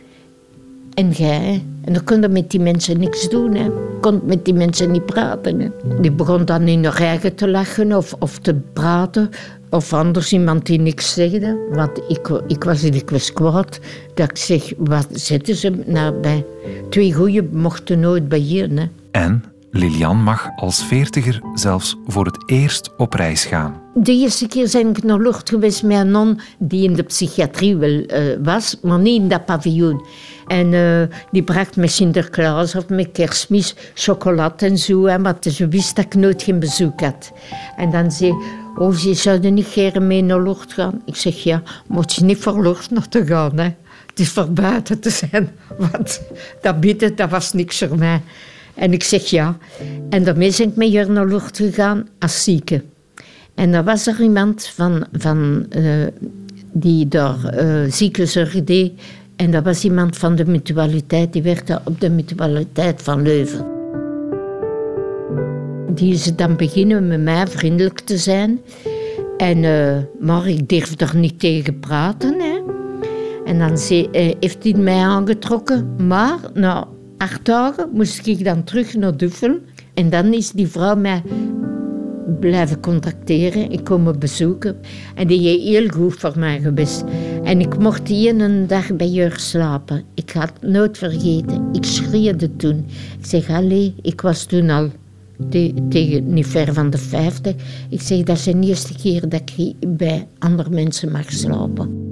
En 0.94 1.10
jij. 1.10 1.64
En 1.84 1.92
dan 1.92 2.04
kon 2.04 2.20
je 2.20 2.28
met 2.28 2.50
die 2.50 2.60
mensen 2.60 2.98
niks 2.98 3.28
doen. 3.28 3.54
Je 3.54 3.98
kon 4.00 4.20
met 4.24 4.44
die 4.44 4.54
mensen 4.54 4.90
niet 4.90 5.06
praten. 5.06 5.72
Die 6.00 6.12
begon 6.12 6.44
dan 6.44 6.62
in 6.62 6.82
de 6.82 6.88
eigen 6.88 7.34
te 7.34 7.48
lachen 7.48 7.96
of, 7.96 8.14
of 8.18 8.38
te 8.38 8.54
praten. 8.54 9.30
Of 9.70 9.92
anders 9.92 10.33
iemand 10.33 10.66
die 10.66 10.79
niks 10.79 11.12
zegde. 11.12 11.68
Want 11.72 12.00
ik, 12.09 12.29
ik 12.46 12.64
was 12.64 12.81
dikwijls 12.81 13.33
kwaad. 13.33 13.79
Dat 14.14 14.31
ik 14.31 14.37
zeg, 14.37 14.72
wat 14.76 15.07
zetten 15.11 15.55
ze 15.55 15.83
nou 15.87 16.20
bij? 16.20 16.44
Twee 16.90 17.12
goeie 17.12 17.42
mochten 17.42 18.00
nooit 18.00 18.29
bij 18.29 18.38
hier. 18.38 18.70
Hè. 18.70 18.85
En 19.11 19.44
Lilian 19.70 20.22
mag 20.22 20.48
als 20.57 20.85
veertiger 20.85 21.40
zelfs 21.55 21.96
voor 22.07 22.24
het 22.24 22.42
eerst 22.46 22.90
op 22.96 23.12
reis 23.12 23.44
gaan. 23.44 23.81
De 23.94 24.12
eerste 24.12 24.48
keer 24.48 24.68
ben 24.72 24.88
ik 24.88 25.02
naar 25.02 25.18
Lucht 25.18 25.48
geweest 25.48 25.83
met 25.83 25.96
een 25.96 26.11
non 26.11 26.40
die 26.59 26.85
in 26.85 26.94
de 26.94 27.02
psychiatrie 27.02 27.76
wel, 27.76 27.90
uh, 27.90 28.37
was, 28.42 28.76
maar 28.83 28.98
niet 28.98 29.20
in 29.20 29.29
dat 29.29 29.44
paviljoen. 29.44 30.05
En 30.46 30.72
uh, 30.72 31.02
die 31.30 31.42
bracht 31.42 31.76
met 31.76 31.90
Sinterklaas 31.90 32.74
of 32.74 32.88
met 32.88 33.12
kerstmis 33.12 33.74
chocolade 33.94 34.66
en 34.66 34.78
zo, 34.78 35.04
hè, 35.04 35.18
maar 35.18 35.37
ze 35.40 35.68
wist 35.68 35.96
dat 35.96 36.04
ik 36.04 36.14
nooit 36.14 36.42
geen 36.42 36.59
bezoek 36.59 37.00
had. 37.00 37.32
En 37.76 37.90
dan 37.90 38.11
zei 38.11 38.35
oh, 38.76 38.94
ze 38.94 39.14
zouden 39.14 39.54
niet 39.54 39.66
graag 39.66 39.94
mee 39.94 40.22
naar 40.22 40.42
Lucht 40.42 40.72
gaan. 40.72 41.02
Ik 41.04 41.16
zeg, 41.16 41.42
ja, 41.42 41.62
moet 41.87 42.14
je 42.14 42.24
niet 42.24 42.38
voor 42.38 42.62
nog 42.90 43.06
te 43.06 43.26
gaan, 43.26 43.59
hè. 43.59 43.74
Het 44.06 44.20
is 44.20 44.28
voor 44.28 44.50
buiten 44.50 45.00
te 45.00 45.11
zijn, 45.11 45.50
want 45.90 46.20
dat 46.62 46.80
bidden, 46.80 47.16
dat 47.16 47.30
was 47.30 47.52
niks 47.52 47.78
voor 47.78 47.98
mij. 47.98 48.22
En 48.74 48.92
ik 48.92 49.02
zeg 49.02 49.24
ja. 49.24 49.56
En 50.11 50.24
daarmee 50.24 50.54
ben 50.56 50.68
ik 50.68 50.76
met 50.76 50.88
hier 50.88 51.11
naar 51.11 51.26
Lucht 51.26 51.56
gegaan 51.56 52.09
als 52.18 52.44
zieke. 52.44 52.82
En 53.54 53.72
dan 53.72 53.85
was 53.85 54.06
er 54.06 54.20
iemand 54.20 54.66
van, 54.66 55.06
van, 55.12 55.66
uh, 55.76 56.06
die 56.72 57.09
daar 57.09 57.64
uh, 57.64 57.92
ziekenzorg 57.92 58.64
deed. 58.64 58.92
En 59.37 59.51
dat 59.51 59.64
was 59.64 59.85
iemand 59.85 60.16
van 60.16 60.35
de 60.35 60.44
mutualiteit, 60.46 61.33
die 61.33 61.42
werkte 61.42 61.81
op 61.85 62.01
de 62.01 62.11
mutualiteit 62.11 63.03
van 63.03 63.22
Leuven. 63.22 63.66
Die 65.94 66.12
is 66.12 66.37
dan 66.37 66.57
beginnen 66.57 67.07
met 67.07 67.20
mij 67.20 67.46
vriendelijk 67.46 68.01
te 68.01 68.16
zijn. 68.16 68.61
En, 69.37 69.62
uh, 69.62 69.96
maar 70.20 70.49
ik 70.49 70.68
durfde 70.68 71.05
er 71.05 71.16
niet 71.16 71.40
tegen 71.40 71.79
praten. 71.79 72.35
Hè. 72.40 72.62
En 73.44 73.59
dan 73.59 73.79
zei, 73.79 74.09
heeft 74.40 74.64
hij 74.64 74.75
mij 74.75 75.03
aangetrokken. 75.03 76.07
Maar 76.07 76.38
na 76.55 76.88
acht 77.18 77.44
dagen 77.44 77.88
moest 77.92 78.27
ik 78.27 78.44
dan 78.44 78.64
terug 78.64 78.94
naar 78.94 79.16
Duffel. 79.16 79.59
En 79.94 80.11
dan 80.11 80.33
is 80.33 80.51
die 80.51 80.66
vrouw 80.66 80.96
mij 80.96 81.22
blijven 82.40 82.81
contacteren. 82.81 83.70
Ik 83.70 83.85
kom 83.85 84.03
me 84.03 84.18
bezoeken. 84.18 84.77
En 85.14 85.27
die 85.27 85.59
is 85.59 85.68
heel 85.68 85.88
goed 85.88 86.14
voor 86.14 86.38
mij 86.38 86.61
geweest. 86.61 87.05
En 87.46 87.61
ik 87.61 87.78
mocht 87.78 88.06
die 88.06 88.28
een 88.28 88.66
dag 88.66 88.96
bij 88.96 89.09
Jur 89.09 89.38
slapen. 89.38 90.04
Ik 90.14 90.30
had 90.30 90.52
nooit 90.61 90.98
vergeten. 90.98 91.68
Ik 91.72 91.85
schreeuwde 91.85 92.56
toen. 92.56 92.87
Ik 93.18 93.26
zeg, 93.26 93.48
allee, 93.48 93.94
ik 94.02 94.20
was 94.20 94.44
toen 94.44 94.70
al 94.70 94.90
tegen 95.88 96.32
niet 96.32 96.46
ver 96.46 96.74
van 96.74 96.90
de 96.90 96.98
vijfde. 96.98 97.54
Ik 97.90 98.00
zeg, 98.00 98.22
dat 98.22 98.37
is 98.37 98.44
de 98.44 98.61
eerste 98.61 98.94
keer 98.94 99.28
dat 99.28 99.52
ik 99.56 99.74
bij 99.96 100.26
andere 100.38 100.70
mensen 100.70 101.12
mag 101.12 101.32
slapen. 101.32 102.04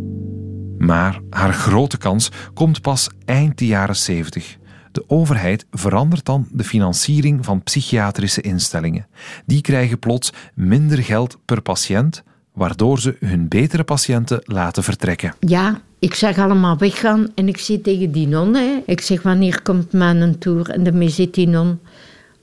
Maar 0.78 1.20
haar 1.30 1.52
grote 1.52 1.98
kans 1.98 2.30
komt 2.52 2.80
pas 2.80 3.08
eind 3.24 3.58
de 3.58 3.66
jaren 3.66 3.96
zeventig. 3.96 4.56
De 4.92 5.04
overheid 5.06 5.66
verandert 5.70 6.24
dan 6.24 6.48
de 6.52 6.64
financiering 6.64 7.44
van 7.44 7.62
psychiatrische 7.62 8.40
instellingen. 8.40 9.06
Die 9.46 9.60
krijgen 9.60 9.98
plots 9.98 10.32
minder 10.54 10.98
geld 10.98 11.38
per 11.44 11.62
patiënt, 11.62 12.22
waardoor 12.54 13.00
ze 13.00 13.16
hun 13.20 13.48
betere 13.48 13.84
patiënten 13.84 14.40
laten 14.44 14.82
vertrekken. 14.82 15.34
Ja, 15.40 15.80
ik 15.98 16.14
zeg 16.14 16.38
allemaal 16.38 16.78
weggaan 16.78 17.28
en 17.34 17.48
ik 17.48 17.58
zie 17.58 17.80
tegen 17.80 18.12
die 18.12 18.26
non. 18.26 18.54
Hè. 18.54 18.82
Ik 18.86 19.00
zeg, 19.00 19.22
wanneer 19.22 19.62
komt 19.62 19.92
mijn 19.92 20.38
tour? 20.38 20.70
En 20.70 20.84
daarmee 20.84 21.08
zit 21.08 21.34
die 21.34 21.48
non. 21.48 21.78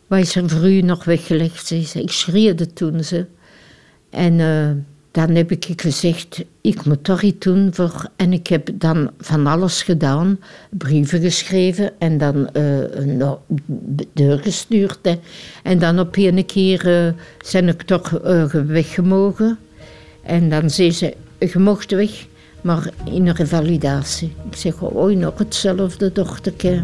Wat 0.07 0.19
is 0.19 0.35
er 0.35 0.49
voor 0.49 0.71
u 0.71 0.81
nog 0.81 1.03
weggelegd? 1.03 1.67
Ze 1.67 2.01
ik 2.01 2.11
schreeuwde 2.11 2.73
toen 2.73 3.03
ze. 3.03 3.25
En... 4.09 4.39
Uh, 4.39 4.69
dan 5.11 5.29
heb 5.29 5.51
ik 5.51 5.73
gezegd, 5.75 6.43
ik 6.61 6.85
moet 6.85 7.03
toch 7.03 7.21
iets 7.21 7.45
doen 7.45 7.69
voor... 7.73 8.09
En 8.15 8.33
ik 8.33 8.47
heb 8.47 8.69
dan 8.73 9.11
van 9.19 9.47
alles 9.47 9.81
gedaan, 9.81 10.39
brieven 10.69 11.21
geschreven 11.21 11.91
en 11.99 12.17
dan 12.17 12.49
uh, 12.53 13.31
doorgestuurd. 14.13 14.99
Hè. 15.01 15.19
En 15.63 15.79
dan 15.79 15.99
op 15.99 16.17
een 16.17 16.45
keer 16.45 17.05
uh, 17.05 17.13
zijn 17.45 17.67
ik 17.67 17.81
toch 17.81 18.09
weggemogen. 18.51 19.57
En 20.23 20.49
dan 20.49 20.69
zei 20.69 20.91
ze, 20.91 21.13
je 21.39 21.59
mocht 21.59 21.91
weg, 21.91 22.25
maar 22.61 22.89
in 23.05 23.27
een 23.27 23.35
revalidatie. 23.35 24.33
Ik 24.49 24.57
zeg, 24.57 24.81
oh, 24.81 25.15
nog 25.15 25.37
hetzelfde 25.37 26.11
dochterke. 26.11 26.83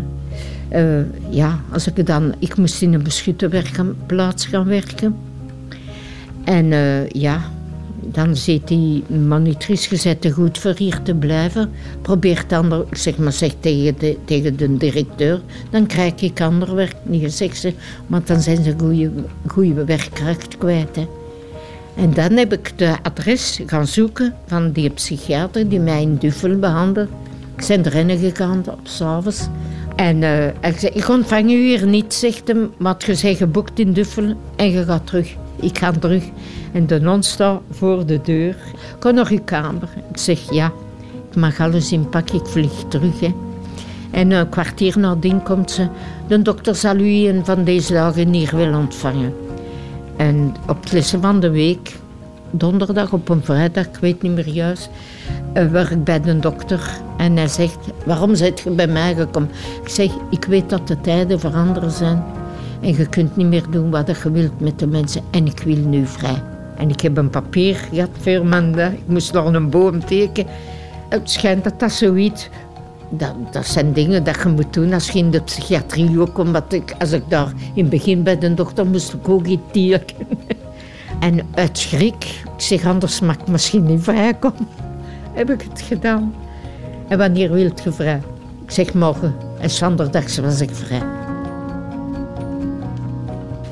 Uh, 0.73 0.99
ja, 1.29 1.61
als 1.71 1.87
ik 1.87 2.05
dan... 2.05 2.33
Ik 2.39 2.57
moest 2.57 2.81
in 2.81 2.93
een 2.93 3.03
beschutte 3.03 3.49
plaats 4.05 4.45
gaan 4.45 4.65
werken. 4.65 5.15
En 6.43 6.65
ja 7.11 7.51
dan 8.11 8.35
zit 8.35 8.67
die 8.67 9.03
monitrice 9.09 9.87
gezet 9.87 10.31
goed 10.33 10.57
voor 10.57 10.73
hier 10.77 11.01
te 11.01 11.13
blijven. 11.13 11.71
Probeert 12.01 12.49
dan, 12.49 12.85
zeg 12.91 13.17
maar, 13.17 13.33
zeg 13.33 13.51
tegen 13.59 13.95
de, 13.99 14.17
tegen 14.25 14.57
de 14.57 14.77
directeur, 14.77 15.41
dan 15.69 15.85
krijg 15.85 16.13
ik 16.15 16.41
ander 16.41 16.75
werk. 16.75 16.95
Niet 17.03 17.33
zegt 17.33 17.57
ze, 17.57 17.73
want 18.07 18.27
dan 18.27 18.41
zijn 18.41 18.63
ze 18.63 18.75
goede 19.47 19.83
werkkracht 19.85 20.57
kwijt. 20.57 20.95
Hè. 20.95 21.07
En 21.97 22.13
dan 22.13 22.31
heb 22.31 22.53
ik 22.53 22.73
de 22.75 22.95
adres 23.01 23.59
gaan 23.65 23.87
zoeken 23.87 24.33
van 24.45 24.71
die 24.71 24.89
psychiater 24.89 25.69
die 25.69 25.79
mij 25.79 26.01
in 26.01 26.15
Duffel 26.15 26.59
behandelde. 26.59 27.07
Ik 27.57 27.67
ben 27.67 27.85
erin 27.85 28.17
gegaan 28.17 28.63
op 28.67 28.79
s'avonds. 28.83 29.47
En 29.95 30.21
uh, 30.21 30.45
ik 30.47 30.77
zei, 30.77 30.91
ik 30.93 31.09
ontvang 31.09 31.51
u 31.51 31.55
hier 31.55 31.87
niet, 31.87 32.13
zegt 32.13 32.47
hem, 32.47 32.71
maar 32.77 32.95
je 32.97 33.17
bent 33.21 33.37
geboekt 33.37 33.79
in 33.79 33.93
Duffel 33.93 34.35
en 34.55 34.71
je 34.71 34.83
gaat 34.83 35.07
terug. 35.07 35.35
Ik 35.59 35.77
ga 35.77 35.91
terug. 35.91 36.23
En 36.73 36.87
de 36.87 36.99
non 36.99 37.23
staat 37.23 37.61
voor 37.71 38.05
de 38.05 38.21
deur. 38.21 38.55
Kom 38.99 39.13
nog 39.13 39.29
uw 39.29 39.43
kamer. 39.45 39.89
Ik 40.11 40.17
zeg 40.17 40.51
ja. 40.51 40.71
Ik 41.29 41.35
mag 41.35 41.59
alles 41.59 41.91
inpakken, 41.91 42.35
ik 42.35 42.45
vlieg 42.45 42.83
terug. 42.87 43.19
Hè. 43.19 43.33
En 44.11 44.31
een 44.31 44.49
kwartier 44.49 44.99
nadien 44.99 45.43
komt 45.43 45.71
ze. 45.71 45.87
De 46.27 46.41
dokter 46.41 46.75
zal 46.75 46.95
u 46.95 47.41
van 47.43 47.63
deze 47.63 47.93
dagen 47.93 48.33
hier 48.33 48.55
willen 48.55 48.79
ontvangen. 48.79 49.46
En 50.17 50.55
op 50.67 50.89
het 50.89 51.15
van 51.21 51.39
de 51.39 51.49
week, 51.49 51.95
donderdag 52.51 53.13
op 53.13 53.29
een 53.29 53.43
vrijdag, 53.43 53.85
ik 53.85 53.97
weet 54.01 54.21
niet 54.21 54.31
meer 54.31 54.47
juist, 54.47 54.89
uh, 55.53 55.67
werk 55.67 55.89
ik 55.89 56.03
bij 56.03 56.21
de 56.21 56.39
dokter. 56.39 56.89
En 57.17 57.37
hij 57.37 57.47
zegt, 57.47 57.77
waarom 58.05 58.35
zit 58.35 58.59
je 58.59 58.69
bij 58.69 58.87
mij 58.87 59.15
gekomen? 59.15 59.49
Ik 59.83 59.89
zeg, 59.89 60.11
ik 60.29 60.45
weet 60.45 60.69
dat 60.69 60.87
de 60.87 61.01
tijden 61.01 61.39
veranderen 61.39 61.91
zijn. 61.91 62.23
En 62.81 62.95
je 62.95 63.09
kunt 63.09 63.35
niet 63.35 63.47
meer 63.47 63.65
doen 63.69 63.89
wat 63.89 64.07
je 64.23 64.31
wilt 64.31 64.59
met 64.59 64.79
de 64.79 64.87
mensen. 64.87 65.21
En 65.31 65.45
ik 65.45 65.59
wil 65.59 65.77
nu 65.77 66.05
vrij. 66.05 66.43
En 66.77 66.89
ik 66.89 67.01
heb 67.01 67.17
een 67.17 67.29
papier 67.29 67.75
gehad 67.75 68.09
voor 68.19 68.45
me. 68.45 68.91
Ik 68.91 69.07
moest 69.07 69.33
nog 69.33 69.53
een 69.53 69.69
boom 69.69 70.05
tekenen. 70.05 70.51
Het 71.09 71.29
schijnt 71.29 71.63
dat 71.63 71.79
dat 71.79 71.91
zoiets... 71.91 72.49
Dat, 73.09 73.33
dat 73.51 73.65
zijn 73.65 73.93
dingen 73.93 74.23
dat 74.23 74.41
je 74.43 74.49
moet 74.49 74.73
doen 74.73 74.93
als 74.93 75.09
je 75.09 75.19
in 75.19 75.31
de 75.31 75.41
psychiatrie 75.41 76.19
ook 76.19 76.33
komt. 76.33 76.73
Ik, 76.73 76.95
als 76.99 77.11
ik 77.11 77.23
daar 77.27 77.51
in 77.73 77.81
het 77.81 77.89
begin 77.89 78.23
bij 78.23 78.37
de 78.37 78.53
dokter 78.53 78.87
moest 78.87 79.13
ik 79.13 79.29
ook 79.29 79.45
iets 79.45 79.61
tekenen. 79.71 80.27
En 81.19 81.39
uit 81.53 81.77
schrik, 81.77 82.23
ik 82.55 82.61
zeg 82.61 82.85
anders 82.85 83.19
mag 83.19 83.35
ik 83.35 83.47
misschien 83.47 83.85
niet 83.85 84.03
vrijkomen. 84.03 84.67
Heb 85.33 85.49
ik 85.49 85.61
het 85.61 85.81
gedaan. 85.81 86.33
En 87.07 87.17
wanneer 87.17 87.51
wilt 87.51 87.83
je 87.83 87.91
vrij? 87.91 88.21
Ik 88.65 88.71
zeg 88.71 88.93
morgen. 88.93 89.35
En 89.59 89.69
zonderdags 89.69 90.37
was 90.37 90.61
ik 90.61 90.69
vrij. 90.71 91.01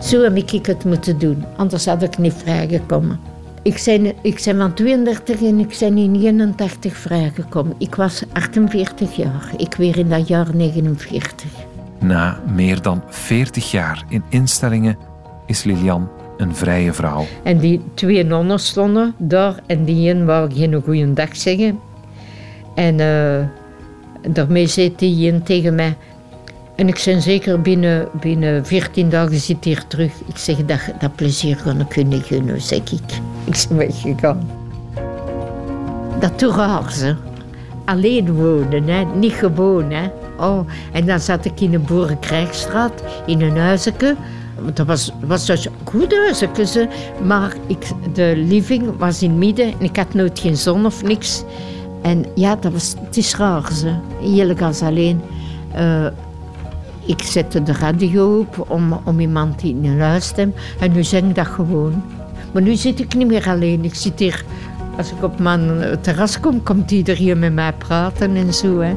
Zo 0.01 0.21
heb 0.21 0.35
ik 0.35 0.65
het 0.65 0.85
moeten 0.85 1.17
doen, 1.17 1.45
anders 1.55 1.85
had 1.85 2.01
ik 2.01 2.17
niet 2.17 2.33
vrijgekomen. 2.33 3.19
Ik 3.65 3.81
ben, 3.85 4.05
ik 4.21 4.41
ben 4.45 4.57
van 4.57 4.73
32 4.73 5.41
en 5.41 5.59
ik 5.59 5.77
ben 5.79 5.97
in 5.97 6.15
81 6.15 6.97
vrijgekomen. 6.97 7.75
Ik 7.77 7.95
was 7.95 8.23
48 8.33 9.15
jaar. 9.15 9.51
Ik 9.57 9.75
weer 9.75 9.97
in 9.97 10.09
dat 10.09 10.27
jaar 10.27 10.55
49. 10.55 11.45
Na 11.99 12.39
meer 12.53 12.81
dan 12.81 13.03
40 13.07 13.71
jaar 13.71 14.03
in 14.09 14.23
instellingen 14.29 14.97
is 15.45 15.63
Lilian 15.63 16.09
een 16.37 16.55
vrije 16.55 16.93
vrouw. 16.93 17.25
En 17.43 17.57
die 17.57 17.81
twee 17.93 18.23
nonnen 18.23 18.59
stonden 18.59 19.13
daar 19.17 19.55
en 19.65 19.83
die 19.85 20.09
een 20.09 20.25
wou 20.25 20.53
geen 20.53 20.81
goede 20.83 21.13
dag 21.13 21.35
zeggen. 21.35 21.79
En 22.75 22.99
uh, 22.99 24.33
daarmee 24.33 24.67
zei 24.67 24.93
die 24.95 25.31
een 25.31 25.43
tegen 25.43 25.75
mij... 25.75 25.97
En 26.75 26.87
ik 26.87 27.01
ben 27.05 27.21
zeker 27.21 27.61
binnen, 27.61 28.07
binnen 28.19 28.65
14 28.65 29.09
dagen 29.09 29.39
zit 29.39 29.63
hier 29.63 29.83
terug. 29.87 30.11
Ik 30.25 30.37
zeg, 30.37 30.65
dat, 30.65 30.79
dat 30.99 31.15
plezier 31.15 31.61
kan 31.63 31.79
ik 31.79 31.89
kunnen 31.89 32.21
gunnen, 32.21 32.61
zeg 32.61 32.79
ik. 32.79 33.19
Ik 33.43 33.65
ben 33.69 33.77
weggegaan. 33.77 34.49
Dat 36.19 36.37
toch 36.37 36.55
raar, 36.55 36.91
ze. 36.91 37.15
Alleen 37.85 38.33
wonen, 38.33 38.87
hè? 38.87 39.03
niet 39.03 39.33
gewoon. 39.33 39.91
Hè? 39.91 40.09
Oh, 40.39 40.67
en 40.91 41.05
dan 41.05 41.19
zat 41.19 41.45
ik 41.45 41.59
in 41.59 41.71
de 41.71 41.79
Boerenkrijgstraat, 41.79 43.03
in 43.25 43.41
een 43.41 43.57
huisje. 43.57 44.15
Dat 44.73 44.87
was, 44.87 45.11
was 45.19 45.45
dus 45.45 45.67
goed 45.83 46.13
huisje, 46.13 46.89
maar 47.23 47.53
ik, 47.67 47.85
de 48.13 48.33
living 48.35 48.97
was 48.97 49.21
in 49.21 49.29
het 49.29 49.39
midden 49.39 49.65
en 49.65 49.81
ik 49.81 49.95
had 49.95 50.13
nooit 50.13 50.39
geen 50.39 50.57
zon 50.57 50.85
of 50.85 51.03
niks. 51.03 51.43
En 52.01 52.25
ja, 52.35 52.55
dat 52.55 52.71
was, 52.71 52.95
het 53.05 53.17
is 53.17 53.35
raar, 53.35 53.73
ze. 53.73 53.93
Heerlijk 54.21 54.61
als 54.61 54.81
alleen. 54.81 55.21
Uh, 55.75 56.05
ik 57.05 57.21
zette 57.21 57.63
de 57.63 57.73
radio 57.73 58.39
op 58.39 58.65
om, 58.69 58.99
om 59.03 59.19
iemand 59.19 59.63
huis 59.97 60.27
te 60.27 60.39
hebben. 60.39 60.59
En 60.79 60.91
nu 60.91 61.03
zing 61.03 61.29
ik 61.29 61.35
dat 61.35 61.47
gewoon. 61.47 62.03
Maar 62.51 62.61
nu 62.61 62.75
zit 62.75 62.99
ik 62.99 63.15
niet 63.15 63.27
meer 63.27 63.47
alleen. 63.47 63.83
Ik 63.83 63.95
zit 63.95 64.19
hier, 64.19 64.45
als 64.97 65.11
ik 65.11 65.23
op 65.23 65.39
mijn 65.39 65.97
terras 66.01 66.39
kom, 66.39 66.63
komt 66.63 66.91
iedereen 66.91 67.39
met 67.39 67.53
mij 67.53 67.73
praten 67.73 68.35
en 68.35 68.53
zo. 68.53 68.79
Hè. 68.79 68.95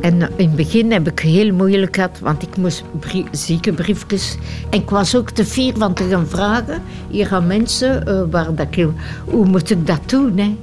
En 0.00 0.20
in 0.36 0.46
het 0.46 0.56
begin 0.56 0.92
heb 0.92 1.08
ik 1.08 1.18
heel 1.20 1.52
moeilijk 1.52 1.94
gehad, 1.94 2.18
want 2.18 2.42
ik 2.42 2.56
moest 2.56 2.84
brie 3.00 3.24
ziekenbriefjes. 3.30 4.36
En 4.70 4.78
ik 4.78 4.90
was 4.90 5.16
ook 5.16 5.30
te 5.30 5.44
fier 5.44 5.74
van 5.76 5.94
te 5.94 6.04
gaan 6.10 6.26
vragen 6.26 6.82
hier 7.10 7.34
aan 7.34 7.46
mensen, 7.46 8.08
uh, 8.08 8.22
waar 8.30 8.54
dat 8.54 8.66
ik, 8.70 8.88
hoe 9.24 9.46
moet 9.46 9.70
ik 9.70 9.86
dat 9.86 10.00
doen? 10.06 10.38
Hè? 10.38 10.56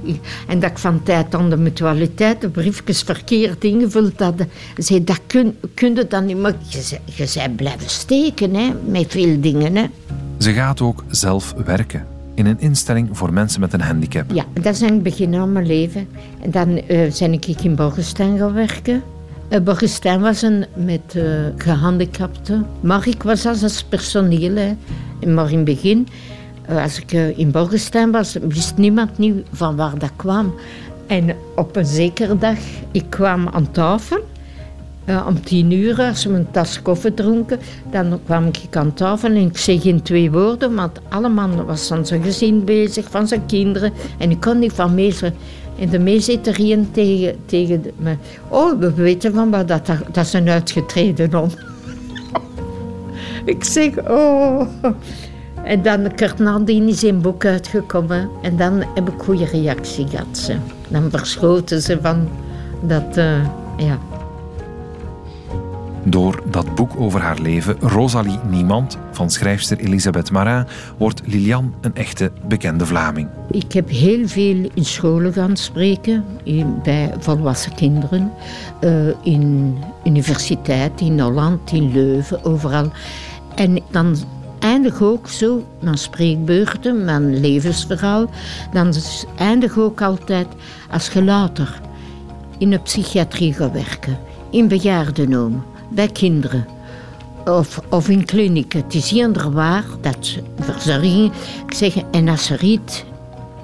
En 0.48 0.60
dat 0.60 0.70
ik 0.70 0.78
van 0.78 1.02
tijd 1.02 1.34
aan 1.34 1.50
de 1.50 1.56
mutualiteit 1.56 2.40
de 2.40 2.48
briefjes 2.48 3.02
verkeerd 3.02 3.64
ingevuld 3.64 4.20
had. 4.20 4.34
Zei, 4.76 5.04
dat 5.04 5.20
kun, 5.26 5.56
kun 5.74 5.94
je 5.94 6.06
dan 6.06 6.24
niet, 6.24 6.38
maar 6.38 6.54
je, 6.68 6.98
je 7.04 7.30
bent 7.34 7.56
blijven 7.56 7.90
steken 7.90 8.54
hè, 8.54 8.70
met 8.86 9.06
veel 9.08 9.40
dingen. 9.40 9.76
Hè? 9.76 9.84
Ze 10.38 10.52
gaat 10.52 10.80
ook 10.80 11.04
zelf 11.08 11.54
werken 11.64 12.06
in 12.34 12.46
een 12.46 12.60
instelling 12.60 13.08
voor 13.12 13.32
mensen 13.32 13.60
met 13.60 13.72
een 13.72 13.80
handicap. 13.80 14.30
Ja, 14.32 14.44
dat 14.52 14.74
is 14.74 14.82
in 14.82 14.92
het 14.92 15.02
begin 15.02 15.34
van 15.34 15.52
mijn 15.52 15.66
leven. 15.66 16.08
En 16.40 16.50
dan 16.50 16.68
uh, 16.68 17.12
ben 17.18 17.32
ik 17.32 17.46
in 17.46 17.74
Borgenstein 17.74 18.38
gaan 18.38 18.52
werken. 18.52 19.02
Borgenstein 19.60 20.20
was 20.20 20.42
een 20.42 20.64
met 20.74 21.14
uh, 21.16 21.24
gehandicapten. 21.56 22.66
Maar 22.80 23.08
ik 23.08 23.22
was 23.22 23.46
als 23.46 23.84
personeel. 23.84 24.76
Maar 25.26 25.50
in 25.50 25.56
het 25.56 25.64
begin, 25.64 26.08
als 26.68 26.98
ik 26.98 27.12
in 27.12 27.50
Borgenstein 27.50 28.10
was, 28.10 28.36
wist 28.48 28.76
niemand 28.76 29.18
niet 29.18 29.46
van 29.52 29.76
waar 29.76 29.98
dat 29.98 30.12
kwam. 30.16 30.54
En 31.06 31.36
op 31.56 31.76
een 31.76 31.86
zekere 31.86 32.38
dag, 32.38 32.58
ik 32.90 33.04
kwam 33.08 33.48
aan 33.48 33.70
tafel 33.70 34.24
om 35.26 35.44
tien 35.44 35.70
uur, 35.70 36.02
als 36.02 36.24
we 36.24 36.32
een 36.32 36.50
tas 36.50 36.82
koffie 36.82 37.14
dronken, 37.14 37.58
dan 37.90 38.20
kwam 38.24 38.46
ik 38.46 38.76
aan 38.76 38.94
tafel 38.94 39.28
en 39.28 39.36
ik 39.36 39.58
zei 39.58 39.80
geen 39.80 40.02
twee 40.02 40.30
woorden, 40.30 40.74
want 40.74 40.98
alle 41.08 41.28
man 41.28 41.64
was 41.64 41.86
van 41.86 42.06
zijn 42.06 42.22
gezin 42.22 42.64
bezig, 42.64 43.10
van 43.10 43.28
zijn 43.28 43.46
kinderen. 43.46 43.92
En 44.18 44.30
ik 44.30 44.40
kon 44.40 44.58
niet 44.58 44.72
van 44.72 44.94
meester. 44.94 45.32
En 45.82 45.88
de 45.88 45.98
meezitterien 45.98 46.90
tegen, 46.90 47.36
tegen 47.46 47.82
me. 47.96 48.16
Oh, 48.48 48.78
we 48.78 48.92
weten 48.92 49.34
van 49.34 49.50
wat 49.50 49.68
dat, 49.68 49.86
dat 50.12 50.24
is 50.24 50.34
uitgetreden 50.34 51.34
om. 51.34 51.50
ik 53.54 53.64
zeg, 53.64 54.08
oh. 54.08 54.66
En 55.64 55.82
dan 55.82 56.14
kort 56.16 56.38
nadien 56.38 56.88
is 56.88 57.02
een 57.02 57.20
boek 57.20 57.44
uitgekomen. 57.44 58.28
En 58.42 58.56
dan 58.56 58.84
heb 58.94 59.08
ik 59.08 59.22
goede 59.22 59.44
reactie 59.44 60.06
gehad. 60.08 60.52
Dan 60.88 61.10
verschoten 61.10 61.82
ze 61.82 61.98
van 62.02 62.28
dat, 62.80 63.16
uh, 63.18 63.46
ja. 63.76 63.98
Door 66.04 66.42
dat 66.50 66.74
boek 66.74 66.92
over 66.96 67.20
haar 67.20 67.38
leven, 67.38 67.76
Rosalie 67.80 68.38
Niemand, 68.48 68.98
van 69.12 69.30
schrijfster 69.30 69.78
Elisabeth 69.78 70.30
Marin, 70.30 70.66
wordt 70.98 71.22
Lilian 71.24 71.74
een 71.80 71.94
echte 71.94 72.32
bekende 72.48 72.86
Vlaming. 72.86 73.28
Ik 73.50 73.72
heb 73.72 73.88
heel 73.88 74.28
veel 74.28 74.70
in 74.74 74.84
scholen 74.84 75.32
gaan 75.32 75.56
spreken, 75.56 76.24
bij 76.82 77.14
volwassen 77.18 77.74
kinderen, 77.74 78.32
uh, 78.80 79.08
in 79.22 79.76
universiteit, 80.04 81.00
in 81.00 81.20
Holland, 81.20 81.72
in 81.72 81.92
Leuven, 81.92 82.44
overal. 82.44 82.90
En 83.54 83.80
dan 83.90 84.16
eindig 84.58 85.02
ook 85.02 85.28
zo, 85.28 85.66
mijn 85.80 85.98
spreekbeurten, 85.98 87.04
mijn 87.04 87.40
levensverhaal, 87.40 88.30
dan 88.72 88.94
eindig 89.36 89.78
ook 89.78 90.02
altijd 90.02 90.46
als 90.90 91.08
je 91.08 91.24
later 91.24 91.80
in 92.58 92.72
een 92.72 92.82
psychiatrie 92.82 93.52
gaat 93.52 93.72
werken, 93.72 94.18
in 94.50 94.68
bejaardenhome 94.68 95.58
bij 95.94 96.08
kinderen 96.08 96.66
of, 97.44 97.80
of 97.88 98.08
in 98.08 98.24
klinieken. 98.24 98.82
Het 98.82 98.94
is 98.94 99.10
hier 99.10 99.50
waar 99.50 99.84
dat 100.00 100.38
verzorging. 100.60 101.32
Ik 101.66 101.74
zeg, 101.74 101.94
en 102.10 102.28
als 102.28 102.50
er 102.50 102.62
iets 102.62 103.04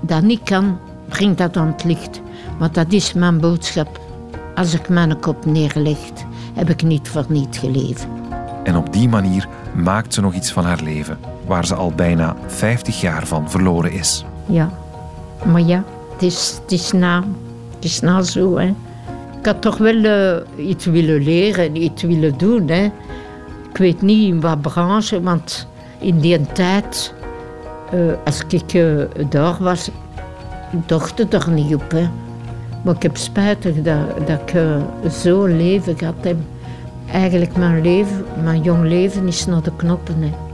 dat 0.01 0.23
niet 0.23 0.43
kan, 0.43 0.79
breng 1.09 1.37
dat 1.37 1.57
aan 1.57 1.67
het 1.67 1.85
licht. 1.85 2.21
Want 2.59 2.75
dat 2.75 2.93
is 2.93 3.13
mijn 3.13 3.41
boodschap. 3.41 4.01
Als 4.55 4.75
ik 4.75 4.89
mijn 4.89 5.21
kop 5.21 5.45
neerleg, 5.45 5.99
heb 6.55 6.71
ik 6.71 6.83
niet 6.83 7.09
voor 7.09 7.25
niet 7.29 7.57
geleefd. 7.57 8.07
En 8.65 8.77
op 8.77 8.93
die 8.93 9.09
manier 9.09 9.49
maakt 9.75 10.15
ze 10.15 10.21
nog 10.21 10.35
iets 10.35 10.53
van 10.53 10.65
haar 10.65 10.83
leven, 10.83 11.19
waar 11.47 11.67
ze 11.67 11.75
al 11.75 11.93
bijna 11.93 12.37
50 12.47 13.01
jaar 13.01 13.27
van 13.27 13.51
verloren 13.51 13.93
is. 13.93 14.25
Ja, 14.47 14.71
maar 15.45 15.61
ja, 15.61 15.85
het 16.13 16.23
is, 16.23 16.59
het 16.63 16.73
is, 16.73 16.93
na, 16.93 17.25
het 17.75 17.85
is 17.85 18.01
na 18.01 18.23
zo. 18.23 18.59
Hè. 18.59 18.75
Ik 19.39 19.47
had 19.47 19.63
toch 19.63 19.79
wel 19.79 19.95
uh, 19.95 20.69
iets 20.69 20.85
willen 20.85 21.23
leren, 21.23 21.77
iets 21.77 22.03
willen 22.03 22.39
doen. 22.39 22.69
Hè. 22.69 22.85
Ik 23.71 23.77
weet 23.77 24.03
niet 24.03 24.29
in 24.29 24.41
wat 24.41 24.61
branche, 24.61 25.23
want 25.23 25.69
in 25.99 26.21
die 26.21 26.41
tijd, 26.53 27.15
uh, 27.95 28.13
als 28.25 28.43
ik 28.49 28.75
uh, 28.75 29.03
daar 29.29 29.57
was, 29.61 29.91
dacht 30.87 31.21
ik 31.21 31.33
er 31.33 31.51
niet 31.51 31.75
op. 31.75 31.91
Hè. 31.91 32.09
Maar 32.85 32.95
ik 32.95 33.03
heb 33.03 33.17
spijtig 33.17 33.75
dat, 33.83 34.27
dat 34.27 34.41
ik 34.41 34.61
zo'n 35.11 35.57
leven 35.57 35.97
heb. 36.01 36.37
Eigenlijk 37.13 37.57
mijn 37.57 37.83
leven, 37.83 38.25
mijn 38.43 38.63
jong 38.63 38.83
leven 38.83 39.27
is 39.27 39.47
naar 39.47 39.63
de 39.63 39.73
knoppen. 39.77 40.48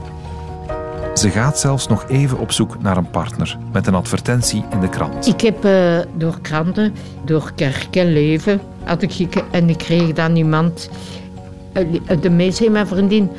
Ze 1.15 1.29
gaat 1.29 1.59
zelfs 1.59 1.87
nog 1.87 2.05
even 2.09 2.39
op 2.39 2.51
zoek 2.51 2.81
naar 2.81 2.97
een 2.97 3.09
partner 3.09 3.57
met 3.71 3.87
een 3.87 3.95
advertentie 3.95 4.63
in 4.71 4.79
de 4.79 4.89
krant. 4.89 5.27
Ik 5.27 5.41
heb 5.41 5.65
uh, 5.65 5.99
door 6.17 6.41
kranten, 6.41 6.93
door 7.25 7.51
kerk 7.55 7.95
en 7.95 8.13
leven, 8.13 8.61
had 8.83 9.01
ik, 9.01 9.43
en 9.51 9.69
ik 9.69 9.77
kreeg 9.77 10.13
dan 10.13 10.35
iemand, 10.35 10.89
uh, 11.73 12.21
de 12.21 12.29
meeste 12.29 12.69
mijn 12.69 12.87
vriendin, 12.87 13.29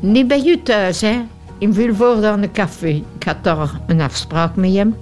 niet 0.00 0.28
bij 0.28 0.42
u 0.46 0.62
thuis, 0.62 1.00
hè? 1.00 1.20
in 1.58 1.74
Vilvoorde 1.74 2.26
aan 2.26 2.40
de 2.40 2.50
café. 2.50 3.02
Ik 3.18 3.22
had 3.24 3.36
daar 3.44 3.80
een 3.86 4.00
afspraak 4.00 4.56
met 4.56 4.74
hem. 4.74 4.96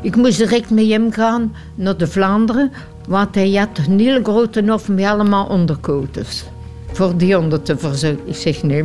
Ik 0.00 0.16
moest 0.16 0.38
direct 0.38 0.70
met 0.70 0.88
hem 0.88 1.12
gaan 1.12 1.54
naar 1.74 1.96
de 1.96 2.06
Vlaanderen, 2.06 2.72
want 3.06 3.34
hij 3.34 3.50
had 3.50 3.86
een 3.86 3.98
hele 3.98 4.22
grote 4.22 4.64
hof 4.66 4.88
met 4.88 5.04
allemaal 5.04 5.46
onderkoters. 5.46 6.44
Voor 6.92 7.16
die 7.16 7.34
honden 7.34 7.62
te 7.62 7.78
verzorgen. 7.78 8.28
Ik 8.28 8.36
zeg 8.36 8.62
nee. 8.62 8.84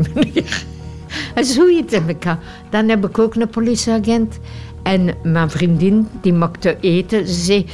En 1.35 1.45
zoiets 1.45 1.93
heb 1.93 2.09
ik 2.09 2.23
Dan 2.69 2.89
heb 2.89 3.05
ik 3.05 3.19
ook 3.19 3.35
een 3.35 3.49
politieagent. 3.49 4.39
En 4.83 5.15
mijn 5.23 5.49
vriendin, 5.49 6.07
die 6.21 6.33
maakte 6.33 6.77
eten. 6.79 7.27
Ze 7.27 7.33
zei, 7.33 7.65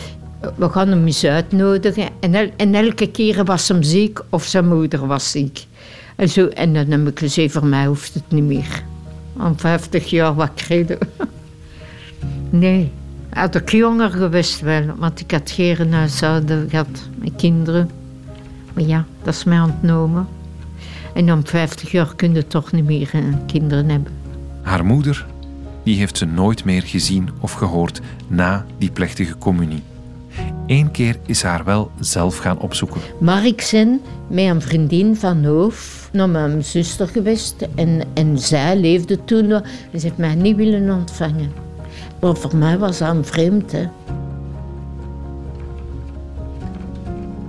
we 0.56 0.70
gaan 0.70 0.88
hem 0.88 1.06
eens 1.06 1.24
uitnodigen. 1.24 2.10
En, 2.20 2.58
en 2.58 2.76
elke 2.76 3.12
keer 3.12 3.44
was 3.44 3.68
hem 3.68 3.84
ziek 3.84 4.20
of 4.30 4.44
zijn 4.44 4.68
moeder 4.68 5.08
was 5.08 5.32
ziek. 5.32 5.66
En, 6.16 6.30
zo, 6.30 6.48
en 6.48 6.74
dan 6.74 6.92
heb 6.92 7.08
ik 7.08 7.20
gezegd, 7.20 7.52
voor 7.52 7.66
mij 7.66 7.86
hoeft 7.86 8.14
het 8.14 8.32
niet 8.32 8.44
meer. 8.44 8.84
Om 9.38 9.60
50 9.60 10.10
jaar 10.10 10.36
wat 10.36 10.52
kregen. 10.54 10.98
Nee, 12.50 12.92
had 13.30 13.56
ik 13.56 13.72
jonger 13.72 14.10
geweest 14.10 14.60
wel. 14.62 14.84
Want 14.98 15.20
ik 15.20 15.32
had 15.32 15.52
geen 15.52 15.94
huishouden 15.94 16.70
gehad 16.70 17.10
met 17.16 17.32
kinderen. 17.36 17.90
Maar 18.74 18.84
ja, 18.84 19.06
dat 19.24 19.34
is 19.34 19.44
mij 19.44 19.60
ontnomen. 19.60 20.28
En 21.14 21.32
om 21.32 21.48
50 21.48 21.92
jaar 21.92 22.16
kun 22.16 22.34
je 22.34 22.48
toch 22.48 22.72
niet 22.72 22.86
meer 22.86 23.10
eh, 23.14 23.22
kinderen 23.48 23.90
hebben. 23.90 24.14
Haar 24.62 24.86
moeder, 24.86 25.26
die 25.84 25.98
heeft 25.98 26.18
ze 26.18 26.26
nooit 26.26 26.66
meer 26.66 26.82
gezien 26.82 27.30
of 27.40 27.52
gehoord 27.52 28.02
na 28.28 28.66
die 28.78 28.92
plechtige 28.92 29.38
communie. 29.38 29.84
Eén 30.68 30.92
keer 30.92 31.18
is 31.26 31.42
haar 31.42 31.64
wel 31.64 31.92
zelf 32.00 32.38
gaan 32.38 32.60
opzoeken. 32.60 33.02
Maar 33.20 33.46
ik 33.46 33.68
ben 33.72 34.02
met 34.28 34.46
een 34.46 34.62
vriendin 34.62 35.16
van 35.16 35.46
Hoof 35.46 36.10
naar 36.12 36.30
mijn 36.30 36.64
zuster 36.64 37.08
geweest. 37.08 37.68
En, 37.76 38.02
en 38.14 38.40
zij 38.40 38.78
leefde 38.78 39.26
toen 39.26 39.48
nog. 39.48 39.62
Ze 39.92 40.00
heeft 40.00 40.18
mij 40.18 40.36
niet 40.36 40.56
willen 40.56 40.96
ontvangen. 40.96 41.52
Maar 42.20 42.36
voor 42.36 42.56
mij 42.56 42.78
was 42.78 42.98
dat 42.98 43.16
een 43.16 43.26
vreemd. 43.26 43.72
Hè. 43.72 43.88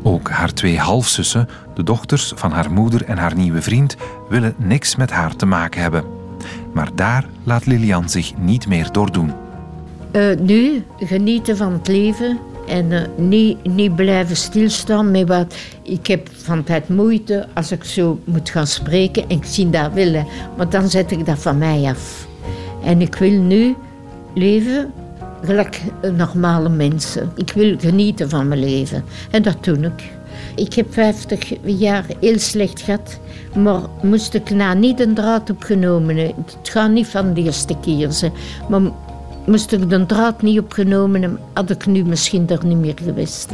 Ook 0.02 0.30
haar 0.30 0.52
twee 0.52 0.78
halfzussen, 0.78 1.48
de 1.74 1.82
dochters 1.82 2.32
van 2.36 2.52
haar 2.52 2.72
moeder 2.72 3.04
en 3.04 3.18
haar 3.18 3.34
nieuwe 3.34 3.62
vriend, 3.62 3.96
willen 4.28 4.54
niks 4.56 4.96
met 4.96 5.10
haar 5.10 5.36
te 5.36 5.46
maken 5.46 5.82
hebben. 5.82 6.04
Maar 6.72 6.88
daar 6.94 7.24
laat 7.44 7.66
Lilian 7.66 8.08
zich 8.08 8.38
niet 8.38 8.66
meer 8.66 8.92
door 8.92 9.12
doen. 9.12 9.32
Uh, 10.12 10.38
nu 10.38 10.84
genieten 10.98 11.56
van 11.56 11.72
het 11.72 11.88
leven 11.88 12.38
en 12.68 12.90
uh, 12.90 13.00
niet, 13.62 13.96
blijven 13.96 14.36
stilstaan 14.36 15.10
met 15.10 15.28
wat. 15.28 15.54
Ik 15.82 16.06
heb 16.06 16.28
van 16.32 16.64
tijd 16.64 16.88
moeite 16.88 17.48
als 17.54 17.72
ik 17.72 17.84
zo 17.84 18.20
moet 18.24 18.50
gaan 18.50 18.66
spreken 18.66 19.22
en 19.22 19.36
ik 19.36 19.44
zie 19.44 19.70
dat 19.70 19.92
willen, 19.92 20.26
maar 20.56 20.68
dan 20.68 20.88
zet 20.88 21.10
ik 21.10 21.26
dat 21.26 21.38
van 21.38 21.58
mij 21.58 21.84
af. 21.84 22.26
En 22.84 23.00
ik 23.00 23.14
wil 23.14 23.40
nu 23.40 23.76
leven 24.34 24.92
gelijk 25.42 25.80
normale 26.16 26.68
mensen. 26.68 27.32
Ik 27.36 27.52
wil 27.52 27.78
genieten 27.78 28.28
van 28.28 28.48
mijn 28.48 28.60
leven 28.60 29.04
en 29.30 29.42
dat 29.42 29.64
doe 29.64 29.76
ik. 29.76 30.10
Ik 30.56 30.74
heb 30.74 30.92
50 30.92 31.52
jaar 31.64 32.04
heel 32.20 32.38
slecht 32.38 32.80
gehad, 32.80 33.18
maar 33.54 33.80
moest 34.02 34.34
ik 34.34 34.50
nou 34.50 34.78
niet 34.78 35.00
een 35.00 35.14
draad 35.14 35.50
opgenomen 35.50 36.16
Het 36.16 36.58
gaat 36.62 36.90
niet 36.90 37.06
van 37.06 37.34
de 37.34 37.42
eerste 37.42 37.76
keer. 37.80 38.30
Maar 38.68 38.80
moest 39.46 39.72
ik 39.72 39.90
de 39.90 40.06
draad 40.06 40.42
niet 40.42 40.58
opgenomen 40.58 41.22
hebben, 41.22 41.40
had 41.52 41.70
ik 41.70 41.86
nu 41.86 42.04
misschien 42.04 42.48
er 42.48 42.66
niet 42.66 42.78
meer 42.78 42.98
geweest. 43.04 43.50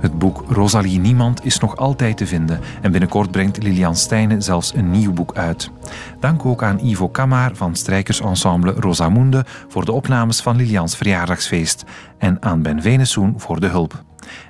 Het 0.00 0.18
boek 0.18 0.44
Rosalie 0.48 0.98
Niemand 0.98 1.44
is 1.44 1.58
nog 1.58 1.76
altijd 1.76 2.16
te 2.16 2.26
vinden 2.26 2.60
en 2.82 2.90
binnenkort 2.90 3.30
brengt 3.30 3.62
Lilian 3.62 3.96
Stijnen 3.96 4.42
zelfs 4.42 4.74
een 4.74 4.90
nieuw 4.90 5.12
boek 5.12 5.36
uit. 5.36 5.70
Dank 6.20 6.44
ook 6.44 6.62
aan 6.62 6.78
Ivo 6.78 7.08
Kamar 7.08 7.50
van 7.54 7.76
strijkersensemble 7.76 8.72
Rosamunde 8.72 9.44
voor 9.68 9.84
de 9.84 9.92
opnames 9.92 10.40
van 10.40 10.56
Lilians 10.56 10.96
verjaardagsfeest 10.96 11.84
en 12.18 12.36
aan 12.40 12.62
Ben 12.62 12.82
Venesoen 12.82 13.34
voor 13.36 13.60
de 13.60 13.66
hulp. 13.66 14.02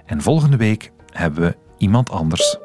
En 0.07 0.23
volgende 0.23 0.57
week 0.57 0.93
hebben 1.13 1.43
we 1.43 1.57
iemand 1.77 2.11
anders. 2.11 2.59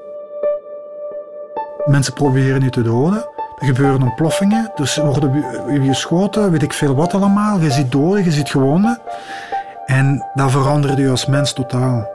Mensen 1.86 2.14
proberen 2.14 2.62
je 2.62 2.70
te 2.70 2.82
doden. 2.82 3.26
Er 3.60 3.66
gebeuren 3.66 4.02
ontploffingen, 4.02 4.72
dus 4.76 4.98
worden 4.98 5.44
geschoten, 5.86 6.52
weet 6.52 6.64
ik 6.64 6.74
veel 6.74 6.96
wat 6.96 7.14
allemaal. 7.14 7.60
Je 7.60 7.72
ziet 7.72 7.92
doden, 7.92 8.24
je 8.24 8.32
ziet 8.32 8.50
gewonden. 8.50 9.02
En 9.86 10.26
dat 10.34 10.52
verandert 10.52 10.98
je 10.98 11.10
als 11.10 11.26
mens 11.26 11.54
totaal. 11.54 12.08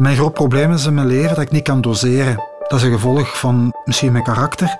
Mijn 0.00 0.16
groot 0.16 0.32
probleem 0.32 0.72
is 0.72 0.84
in 0.84 0.94
mijn 0.94 1.06
leven 1.06 1.28
dat 1.28 1.44
ik 1.44 1.50
niet 1.50 1.62
kan 1.62 1.80
doseren. 1.80 2.44
Dat 2.68 2.78
is 2.78 2.82
een 2.82 2.92
gevolg 2.92 3.38
van 3.38 3.74
misschien 3.84 4.12
mijn 4.12 4.24
karakter 4.24 4.78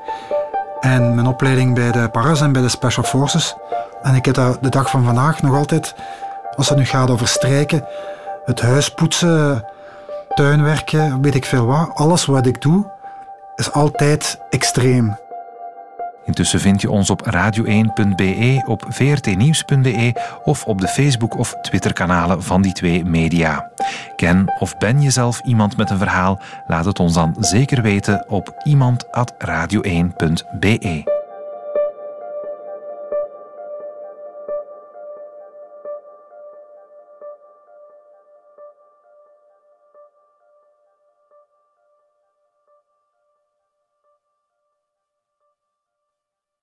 en 0.80 1.14
mijn 1.14 1.26
opleiding 1.26 1.74
bij 1.74 1.92
de 1.92 2.08
paras 2.08 2.40
en 2.40 2.52
bij 2.52 2.62
de 2.62 2.68
special 2.68 3.04
forces. 3.04 3.56
En 4.02 4.14
ik 4.14 4.24
heb 4.24 4.34
dat 4.34 4.62
de 4.62 4.68
dag 4.68 4.90
van 4.90 5.04
vandaag 5.04 5.42
nog 5.42 5.56
altijd, 5.56 5.94
als 6.56 6.68
het 6.68 6.78
nu 6.78 6.84
gaat 6.84 7.10
over 7.10 7.28
strijken, 7.28 7.84
het 8.44 8.60
huis 8.60 8.90
poetsen, 8.94 9.64
tuinwerken, 10.34 11.22
weet 11.22 11.34
ik 11.34 11.44
veel 11.44 11.66
wat. 11.66 11.90
Alles 11.94 12.24
wat 12.24 12.46
ik 12.46 12.62
doe, 12.62 12.90
is 13.56 13.72
altijd 13.72 14.40
extreem. 14.50 15.16
Intussen 16.30 16.60
vind 16.60 16.80
je 16.80 16.90
ons 16.90 17.10
op 17.10 17.30
radio1.be, 17.34 18.62
op 18.66 18.84
vrtnieuws.be 18.88 20.12
of 20.44 20.64
op 20.64 20.80
de 20.80 20.88
Facebook- 20.88 21.38
of 21.38 21.54
Twitter-kanalen 21.62 22.42
van 22.42 22.62
die 22.62 22.72
twee 22.72 23.04
media. 23.04 23.70
Ken 24.16 24.52
of 24.58 24.78
ben 24.78 25.00
je 25.00 25.10
zelf 25.10 25.40
iemand 25.44 25.76
met 25.76 25.90
een 25.90 25.98
verhaal? 25.98 26.40
Laat 26.66 26.84
het 26.84 26.98
ons 26.98 27.14
dan 27.14 27.36
zeker 27.38 27.82
weten 27.82 28.24
op 28.28 28.54
iemand.radio1.be. 28.64 31.19